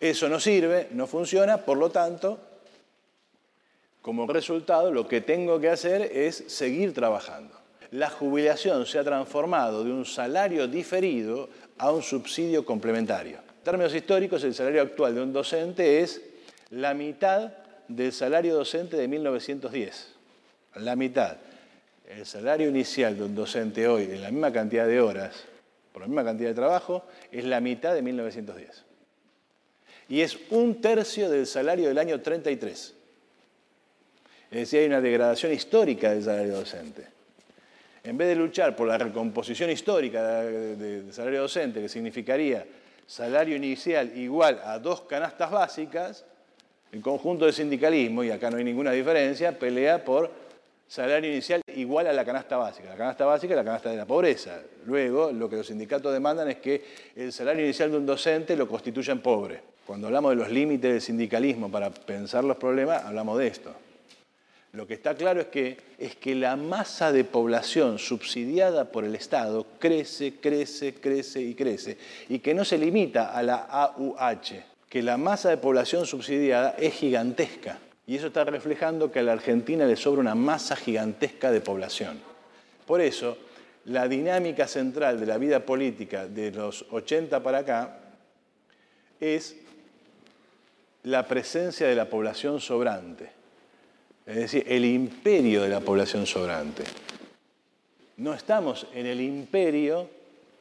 eso 0.00 0.28
no 0.28 0.38
sirve, 0.38 0.88
no 0.92 1.08
funciona, 1.08 1.56
por 1.58 1.78
lo 1.78 1.90
tanto, 1.90 2.38
como 4.00 4.28
resultado, 4.28 4.92
lo 4.92 5.08
que 5.08 5.20
tengo 5.20 5.58
que 5.58 5.70
hacer 5.70 6.02
es 6.02 6.44
seguir 6.46 6.94
trabajando. 6.94 7.56
La 7.90 8.10
jubilación 8.10 8.86
se 8.86 9.00
ha 9.00 9.04
transformado 9.04 9.82
de 9.82 9.90
un 9.90 10.04
salario 10.04 10.68
diferido 10.68 11.48
a 11.78 11.90
un 11.90 12.02
subsidio 12.02 12.64
complementario. 12.64 13.38
En 13.38 13.64
términos 13.64 13.92
históricos, 13.92 14.44
el 14.44 14.54
salario 14.54 14.82
actual 14.82 15.16
de 15.16 15.22
un 15.22 15.32
docente 15.32 16.00
es 16.00 16.22
la 16.70 16.94
mitad 16.94 17.52
del 17.88 18.12
salario 18.12 18.54
docente 18.54 18.96
de 18.96 19.08
1910. 19.08 20.14
La 20.76 20.96
mitad. 20.96 21.36
El 22.08 22.26
salario 22.26 22.68
inicial 22.68 23.16
de 23.16 23.24
un 23.24 23.34
docente 23.34 23.88
hoy, 23.88 24.04
en 24.04 24.22
la 24.22 24.30
misma 24.30 24.52
cantidad 24.52 24.86
de 24.86 25.00
horas, 25.00 25.44
por 25.92 26.02
la 26.02 26.08
misma 26.08 26.24
cantidad 26.24 26.50
de 26.50 26.54
trabajo, 26.54 27.04
es 27.32 27.44
la 27.44 27.60
mitad 27.60 27.94
de 27.94 28.02
1910 28.02 28.86
y 30.08 30.20
es 30.20 30.38
un 30.50 30.80
tercio 30.80 31.28
del 31.28 31.46
salario 31.46 31.88
del 31.88 31.98
año 31.98 32.20
33. 32.20 32.94
Es 34.50 34.58
decir, 34.58 34.80
hay 34.80 34.86
una 34.86 35.00
degradación 35.00 35.52
histórica 35.52 36.10
del 36.10 36.22
salario 36.22 36.54
docente. 36.54 37.06
En 38.04 38.16
vez 38.16 38.28
de 38.28 38.36
luchar 38.36 38.76
por 38.76 38.86
la 38.86 38.96
recomposición 38.96 39.68
histórica 39.70 40.42
del 40.42 41.12
salario 41.12 41.42
docente, 41.42 41.80
que 41.80 41.88
significaría 41.88 42.64
salario 43.04 43.56
inicial 43.56 44.16
igual 44.16 44.60
a 44.64 44.78
dos 44.78 45.02
canastas 45.02 45.50
básicas, 45.50 46.24
el 46.92 47.00
conjunto 47.02 47.44
del 47.44 47.54
sindicalismo, 47.54 48.24
y 48.24 48.30
acá 48.30 48.50
no 48.50 48.56
hay 48.56 48.64
ninguna 48.64 48.92
diferencia, 48.92 49.58
pelea 49.58 50.04
por 50.04 50.30
salario 50.88 51.30
inicial 51.30 51.60
igual 51.74 52.06
a 52.06 52.12
la 52.12 52.24
canasta 52.24 52.56
básica. 52.56 52.88
La 52.88 52.96
canasta 52.96 53.26
básica 53.26 53.54
es 53.54 53.56
la 53.56 53.64
canasta 53.64 53.90
de 53.90 53.96
la 53.96 54.06
pobreza. 54.06 54.60
Luego, 54.86 55.32
lo 55.32 55.50
que 55.50 55.56
los 55.56 55.66
sindicatos 55.66 56.12
demandan 56.12 56.48
es 56.48 56.56
que 56.56 56.84
el 57.16 57.32
salario 57.32 57.64
inicial 57.64 57.90
de 57.90 57.96
un 57.96 58.06
docente 58.06 58.56
lo 58.56 58.68
constituyan 58.68 59.20
pobre. 59.20 59.60
Cuando 59.86 60.06
hablamos 60.08 60.30
de 60.30 60.36
los 60.36 60.50
límites 60.50 60.92
del 60.92 61.00
sindicalismo 61.00 61.70
para 61.70 61.90
pensar 61.90 62.44
los 62.44 62.56
problemas, 62.56 63.04
hablamos 63.04 63.38
de 63.38 63.46
esto. 63.46 63.74
Lo 64.72 64.86
que 64.86 64.94
está 64.94 65.14
claro 65.14 65.40
es 65.40 65.46
que, 65.46 65.78
es 65.98 66.16
que 66.16 66.34
la 66.34 66.56
masa 66.56 67.10
de 67.10 67.24
población 67.24 67.98
subsidiada 67.98 68.86
por 68.86 69.04
el 69.04 69.14
Estado 69.14 69.66
crece, 69.78 70.34
crece, 70.34 70.94
crece 70.94 71.40
y 71.40 71.54
crece. 71.54 71.96
Y 72.28 72.40
que 72.40 72.52
no 72.52 72.64
se 72.64 72.76
limita 72.76 73.32
a 73.32 73.42
la 73.42 73.56
AUH, 73.56 74.62
que 74.88 75.02
la 75.02 75.16
masa 75.16 75.50
de 75.50 75.56
población 75.56 76.06
subsidiada 76.06 76.76
es 76.78 76.94
gigantesca. 76.94 77.78
Y 78.06 78.16
eso 78.16 78.28
está 78.28 78.44
reflejando 78.44 79.10
que 79.10 79.18
a 79.18 79.22
la 79.22 79.32
Argentina 79.32 79.84
le 79.84 79.96
sobra 79.96 80.20
una 80.20 80.34
masa 80.34 80.76
gigantesca 80.76 81.50
de 81.50 81.60
población. 81.60 82.20
Por 82.86 83.00
eso, 83.00 83.36
la 83.86 84.06
dinámica 84.06 84.68
central 84.68 85.18
de 85.18 85.26
la 85.26 85.38
vida 85.38 85.60
política 85.60 86.26
de 86.26 86.52
los 86.52 86.86
80 86.90 87.42
para 87.42 87.58
acá 87.58 87.98
es 89.20 89.56
la 91.02 91.26
presencia 91.26 91.88
de 91.88 91.94
la 91.96 92.08
población 92.08 92.60
sobrante 92.60 93.36
es 94.26 94.36
decir, 94.36 94.64
el 94.66 94.84
imperio 94.84 95.62
de 95.62 95.68
la 95.68 95.80
población 95.80 96.26
sobrante. 96.26 96.82
No 98.16 98.34
estamos 98.34 98.88
en 98.92 99.06
el 99.06 99.20
imperio 99.20 100.10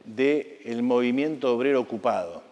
del 0.04 0.84
movimiento 0.84 1.56
obrero 1.56 1.82
ocupado, 1.82 2.44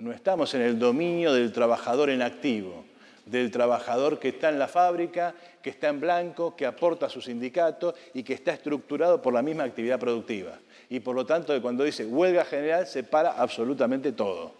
no 0.00 0.12
estamos 0.12 0.54
en 0.54 0.62
el 0.62 0.78
dominio 0.78 1.32
del 1.32 1.52
trabajador 1.52 2.10
en 2.10 2.22
activo, 2.22 2.84
del 3.26 3.50
trabajador 3.50 4.18
que 4.18 4.28
está 4.28 4.48
en 4.48 4.58
la 4.58 4.66
fábrica, 4.66 5.34
que 5.62 5.70
está 5.70 5.88
en 5.88 6.00
blanco, 6.00 6.56
que 6.56 6.66
aporta 6.66 7.06
a 7.06 7.10
su 7.10 7.20
sindicato 7.20 7.94
y 8.14 8.22
que 8.22 8.32
está 8.32 8.52
estructurado 8.52 9.20
por 9.20 9.34
la 9.34 9.42
misma 9.42 9.64
actividad 9.64 10.00
productiva. 10.00 10.58
Y 10.88 11.00
por 11.00 11.14
lo 11.14 11.26
tanto, 11.26 11.60
cuando 11.62 11.84
dice 11.84 12.06
huelga 12.06 12.44
general, 12.44 12.86
se 12.86 13.04
para 13.04 13.32
absolutamente 13.32 14.12
todo. 14.12 14.52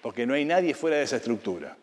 Porque 0.00 0.26
no 0.26 0.34
hay 0.34 0.44
nadie 0.44 0.72
fuera 0.72 0.96
de 0.96 1.02
esa 1.02 1.16
estructura. 1.16 1.76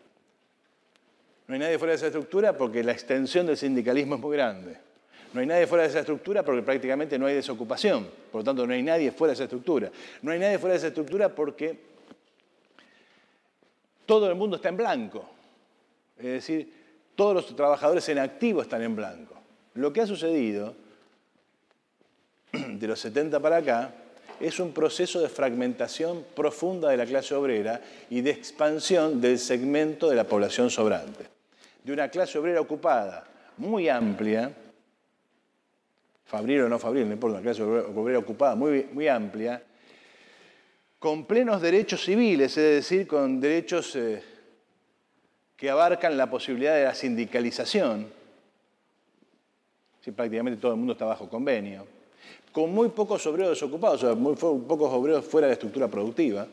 No 1.46 1.54
hay 1.54 1.60
nadie 1.60 1.78
fuera 1.78 1.92
de 1.92 1.96
esa 1.96 2.06
estructura 2.06 2.56
porque 2.56 2.82
la 2.82 2.92
extensión 2.92 3.46
del 3.46 3.56
sindicalismo 3.56 4.16
es 4.16 4.20
muy 4.20 4.36
grande. 4.36 4.87
No 5.32 5.40
hay 5.40 5.46
nadie 5.46 5.66
fuera 5.66 5.84
de 5.84 5.90
esa 5.90 6.00
estructura 6.00 6.42
porque 6.42 6.62
prácticamente 6.62 7.18
no 7.18 7.26
hay 7.26 7.34
desocupación. 7.34 8.08
Por 8.32 8.40
lo 8.40 8.44
tanto, 8.44 8.66
no 8.66 8.72
hay 8.72 8.82
nadie 8.82 9.12
fuera 9.12 9.30
de 9.30 9.34
esa 9.34 9.44
estructura. 9.44 9.90
No 10.22 10.32
hay 10.32 10.38
nadie 10.38 10.58
fuera 10.58 10.72
de 10.72 10.78
esa 10.78 10.88
estructura 10.88 11.28
porque 11.28 11.78
todo 14.06 14.28
el 14.28 14.34
mundo 14.34 14.56
está 14.56 14.68
en 14.70 14.76
blanco. 14.76 15.28
Es 16.16 16.24
decir, 16.24 16.72
todos 17.14 17.34
los 17.34 17.56
trabajadores 17.56 18.08
en 18.08 18.18
activo 18.18 18.62
están 18.62 18.82
en 18.82 18.96
blanco. 18.96 19.34
Lo 19.74 19.92
que 19.92 20.00
ha 20.00 20.06
sucedido 20.06 20.74
de 22.52 22.86
los 22.86 22.98
70 23.00 23.40
para 23.40 23.58
acá 23.58 23.94
es 24.40 24.58
un 24.60 24.72
proceso 24.72 25.20
de 25.20 25.28
fragmentación 25.28 26.24
profunda 26.34 26.90
de 26.90 26.96
la 26.96 27.06
clase 27.06 27.34
obrera 27.34 27.80
y 28.08 28.20
de 28.20 28.30
expansión 28.30 29.20
del 29.20 29.38
segmento 29.38 30.08
de 30.08 30.16
la 30.16 30.24
población 30.24 30.70
sobrante 30.70 31.38
de 31.88 31.94
una 31.94 32.08
clase 32.10 32.38
obrera 32.38 32.60
ocupada 32.60 33.24
muy 33.56 33.88
amplia, 33.88 34.52
fabril 36.28 36.60
o 36.60 36.68
no 36.68 36.78
fabril, 36.78 37.08
no 37.08 37.14
importa, 37.14 37.38
una 37.38 37.42
clase 37.42 37.62
obrera 37.62 38.18
ocupada 38.18 38.54
muy, 38.54 38.86
muy 38.92 39.08
amplia, 39.08 39.62
con 40.98 41.24
plenos 41.24 41.62
derechos 41.62 42.04
civiles, 42.04 42.56
es 42.56 42.84
decir, 42.84 43.06
con 43.06 43.40
derechos 43.40 43.96
eh, 43.96 44.22
que 45.56 45.70
abarcan 45.70 46.18
la 46.18 46.28
posibilidad 46.28 46.74
de 46.74 46.84
la 46.84 46.94
sindicalización, 46.94 48.06
si 50.02 50.12
prácticamente 50.12 50.60
todo 50.60 50.72
el 50.72 50.78
mundo 50.78 50.92
está 50.92 51.06
bajo 51.06 51.30
convenio, 51.30 51.86
con 52.52 52.72
muy 52.72 52.90
pocos 52.90 53.26
obreros 53.26 53.50
desocupados, 53.50 54.02
o 54.02 54.06
sea, 54.06 54.14
muy 54.14 54.34
pocos 54.34 54.92
obreros 54.92 55.24
fuera 55.24 55.46
de 55.46 55.54
estructura 55.54 55.88
productiva. 55.88 56.46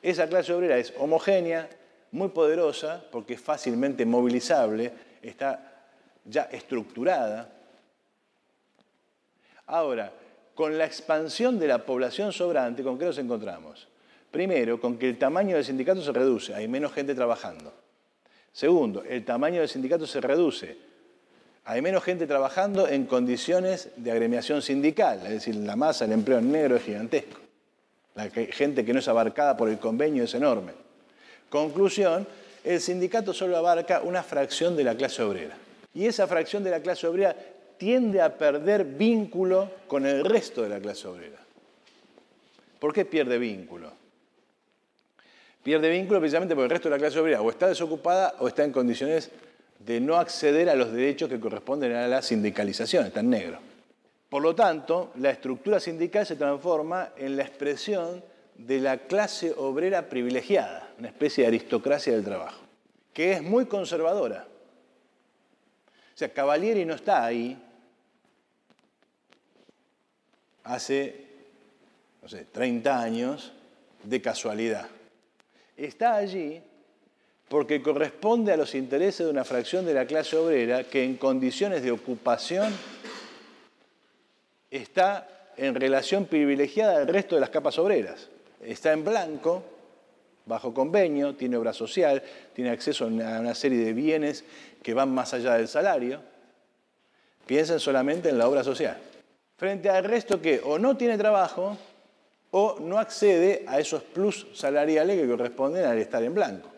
Esa 0.00 0.28
clase 0.28 0.52
obrera 0.52 0.78
es 0.78 0.94
homogénea, 0.98 1.68
muy 2.12 2.28
poderosa 2.28 3.04
porque 3.10 3.34
es 3.34 3.40
fácilmente 3.40 4.06
movilizable, 4.06 4.92
está 5.20 5.88
ya 6.24 6.42
estructurada. 6.42 7.53
Ahora, 9.66 10.12
con 10.54 10.76
la 10.78 10.84
expansión 10.84 11.58
de 11.58 11.66
la 11.66 11.84
población 11.84 12.32
sobrante, 12.32 12.82
¿con 12.82 12.98
qué 12.98 13.06
nos 13.06 13.18
encontramos? 13.18 13.88
Primero, 14.30 14.80
con 14.80 14.98
que 14.98 15.08
el 15.08 15.18
tamaño 15.18 15.56
del 15.56 15.64
sindicato 15.64 16.02
se 16.02 16.12
reduce, 16.12 16.54
hay 16.54 16.68
menos 16.68 16.92
gente 16.92 17.14
trabajando. 17.14 17.72
Segundo, 18.52 19.02
el 19.04 19.24
tamaño 19.24 19.60
del 19.60 19.68
sindicato 19.68 20.06
se 20.06 20.20
reduce, 20.20 20.76
hay 21.64 21.80
menos 21.80 22.04
gente 22.04 22.26
trabajando 22.26 22.86
en 22.86 23.06
condiciones 23.06 23.88
de 23.96 24.12
agremiación 24.12 24.60
sindical, 24.60 25.20
es 25.24 25.30
decir, 25.30 25.56
la 25.56 25.76
masa, 25.76 26.04
el 26.04 26.12
empleo 26.12 26.38
en 26.38 26.52
negro 26.52 26.76
es 26.76 26.82
gigantesco. 26.82 27.40
La 28.14 28.28
gente 28.30 28.84
que 28.84 28.92
no 28.92 29.00
es 29.00 29.08
abarcada 29.08 29.56
por 29.56 29.68
el 29.68 29.78
convenio 29.78 30.24
es 30.24 30.34
enorme. 30.34 30.72
Conclusión, 31.48 32.26
el 32.62 32.80
sindicato 32.80 33.32
solo 33.32 33.56
abarca 33.56 34.02
una 34.02 34.22
fracción 34.22 34.76
de 34.76 34.84
la 34.84 34.94
clase 34.94 35.22
obrera. 35.22 35.56
Y 35.94 36.06
esa 36.06 36.26
fracción 36.26 36.62
de 36.64 36.70
la 36.70 36.80
clase 36.80 37.06
obrera 37.06 37.34
tiende 37.84 38.22
a 38.22 38.38
perder 38.38 38.82
vínculo 38.82 39.70
con 39.86 40.06
el 40.06 40.24
resto 40.24 40.62
de 40.62 40.70
la 40.70 40.80
clase 40.80 41.06
obrera. 41.06 41.36
¿Por 42.78 42.94
qué 42.94 43.04
pierde 43.04 43.36
vínculo? 43.36 43.92
Pierde 45.62 45.90
vínculo 45.90 46.18
precisamente 46.18 46.54
porque 46.54 46.64
el 46.64 46.70
resto 46.70 46.88
de 46.88 46.94
la 46.94 46.98
clase 46.98 47.18
obrera 47.18 47.42
o 47.42 47.50
está 47.50 47.68
desocupada 47.68 48.36
o 48.38 48.48
está 48.48 48.64
en 48.64 48.72
condiciones 48.72 49.30
de 49.80 50.00
no 50.00 50.16
acceder 50.16 50.70
a 50.70 50.74
los 50.74 50.94
derechos 50.94 51.28
que 51.28 51.38
corresponden 51.38 51.94
a 51.94 52.08
la 52.08 52.22
sindicalización, 52.22 53.04
está 53.04 53.20
en 53.20 53.28
negro. 53.28 53.58
Por 54.30 54.40
lo 54.40 54.54
tanto, 54.54 55.12
la 55.16 55.28
estructura 55.28 55.78
sindical 55.78 56.24
se 56.24 56.36
transforma 56.36 57.10
en 57.18 57.36
la 57.36 57.42
expresión 57.42 58.24
de 58.56 58.80
la 58.80 58.96
clase 58.96 59.52
obrera 59.54 60.08
privilegiada, 60.08 60.88
una 60.98 61.08
especie 61.08 61.44
de 61.44 61.48
aristocracia 61.48 62.14
del 62.14 62.24
trabajo, 62.24 62.62
que 63.12 63.32
es 63.32 63.42
muy 63.42 63.66
conservadora. 63.66 64.46
O 66.14 66.16
sea, 66.16 66.32
Cavalieri 66.32 66.86
no 66.86 66.94
está 66.94 67.22
ahí 67.26 67.58
hace, 70.64 71.26
no 72.22 72.28
sé, 72.28 72.46
30 72.50 73.00
años 73.00 73.52
de 74.02 74.20
casualidad. 74.20 74.88
Está 75.76 76.16
allí 76.16 76.60
porque 77.48 77.82
corresponde 77.82 78.52
a 78.52 78.56
los 78.56 78.74
intereses 78.74 79.26
de 79.26 79.30
una 79.30 79.44
fracción 79.44 79.84
de 79.86 79.94
la 79.94 80.06
clase 80.06 80.36
obrera 80.36 80.84
que 80.84 81.04
en 81.04 81.16
condiciones 81.16 81.82
de 81.82 81.92
ocupación 81.92 82.72
está 84.70 85.28
en 85.56 85.74
relación 85.74 86.26
privilegiada 86.26 86.96
al 86.96 87.06
resto 87.06 87.36
de 87.36 87.40
las 87.40 87.50
capas 87.50 87.78
obreras 87.78 88.28
está 88.64 88.92
en 88.92 89.04
blanco, 89.04 89.62
bajo 90.46 90.74
convenio, 90.74 91.34
tiene 91.34 91.56
obra 91.56 91.72
social, 91.72 92.22
tiene 92.54 92.70
acceso 92.70 93.04
a 93.04 93.08
una 93.08 93.54
serie 93.54 93.84
de 93.84 93.92
bienes 93.92 94.44
que 94.82 94.94
van 94.94 95.12
más 95.12 95.34
allá 95.34 95.54
del 95.54 95.68
salario. 95.68 96.20
Piensen 97.46 97.80
solamente 97.80 98.28
en 98.30 98.38
la 98.38 98.48
obra 98.48 98.64
social. 98.64 98.98
Frente 99.56 99.88
al 99.88 100.04
resto 100.04 100.40
que 100.40 100.60
o 100.64 100.78
no 100.78 100.96
tiene 100.96 101.16
trabajo 101.16 101.76
o 102.50 102.78
no 102.80 102.98
accede 102.98 103.64
a 103.66 103.78
esos 103.78 104.02
plus 104.02 104.46
salariales 104.54 105.20
que 105.20 105.28
corresponden 105.28 105.84
al 105.84 105.98
estar 105.98 106.22
en 106.22 106.34
blanco. 106.34 106.68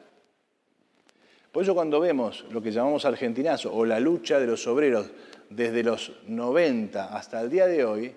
Por 1.53 1.63
eso 1.63 1.75
cuando 1.75 2.01
vemos 2.01 2.45
lo 2.51 2.61
que 2.61 2.71
llamamos 2.71 3.05
argentinazo 3.05 3.75
o 3.75 3.85
la 3.85 3.99
lucha 3.99 4.39
de 4.39 4.47
los 4.47 4.67
obreros 4.67 5.11
desde 5.49 5.83
los 5.83 6.13
90 6.27 7.17
hasta 7.17 7.41
el 7.41 7.51
día 7.51 7.67
de 7.67 7.85
hoy, 7.85 8.15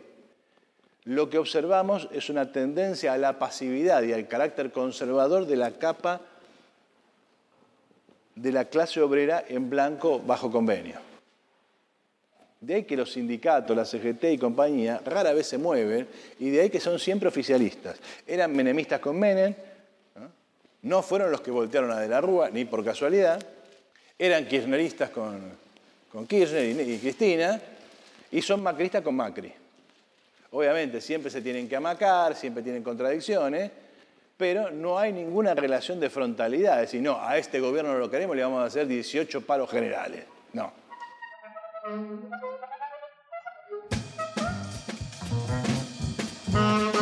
lo 1.06 1.30
que 1.30 1.38
observamos 1.38 2.10
es 2.12 2.30
una 2.30 2.52
tendencia 2.52 3.14
a 3.14 3.18
la 3.18 3.40
pasividad 3.40 4.04
y 4.04 4.14
al 4.14 4.28
carácter 4.28 4.72
conservador 4.72 5.46
de 5.46 5.56
la 5.56 5.72
capa 5.72 6.22
de 8.36 8.52
la 8.52 8.66
clase 8.66 9.02
obrera 9.02 9.44
en 9.48 9.70
blanco 9.70 10.20
bajo 10.20 10.52
convenio. 10.52 11.09
De 12.62 12.76
ahí 12.76 12.84
que 12.84 12.98
los 12.98 13.14
sindicatos, 13.14 13.76
la 13.76 13.86
CGT 13.86 14.26
y 14.32 14.38
compañía 14.38 15.02
rara 15.06 15.34
vez 15.34 15.48
se 15.48 15.58
mueven 15.58 16.08
y 16.40 16.50
de 16.50 16.62
ahí 16.62 16.70
que 16.70 16.80
son 16.80 17.00
siempre 17.00 17.30
oficialistas. 17.30 17.98
Eran 18.28 18.54
menemistas 18.54 19.00
con 19.00 19.18
Menem, 19.18 19.56
no, 20.82 21.02
fueron 21.02 21.32
los 21.32 21.42
que 21.42 21.52
voltearon 21.52 21.92
a 21.92 22.00
De 22.00 22.08
la 22.08 22.22
Rúa, 22.22 22.50
ni 22.50 22.66
por 22.66 22.84
casualidad, 22.86 23.42
eran 24.18 24.46
kirchneristas 24.46 25.10
con, 25.10 25.42
con 26.12 26.26
Kirchner 26.26 26.80
y 26.88 26.98
Cristina, 27.00 27.62
y 28.32 28.42
son 28.42 28.64
macristas 28.64 29.02
con 29.02 29.16
Macri. 29.16 29.52
Obviamente 30.52 31.02
siempre 31.02 31.30
se 31.30 31.42
tienen 31.42 31.68
que 31.68 31.76
amacar, 31.76 32.36
siempre 32.36 32.64
tienen 32.64 32.82
contradicciones, 32.82 33.72
pero 34.38 34.72
no 34.72 34.98
hay 34.98 35.12
ninguna 35.12 35.54
relación 35.54 36.00
de 36.00 36.10
frontalidad. 36.10 36.76
Es 36.76 36.92
decir, 36.92 37.02
no, 37.02 37.22
a 37.22 37.38
este 37.38 37.60
gobierno 37.60 37.92
no 37.94 38.00
lo 38.00 38.10
queremos, 38.10 38.36
le 38.36 38.44
vamos 38.44 38.64
a 38.64 38.66
hacer 38.66 38.88
18 38.88 39.42
paros 39.42 39.70
generales. 39.70 40.24
No. 40.54 40.79
Thank 41.90 42.22
you. 46.52 46.99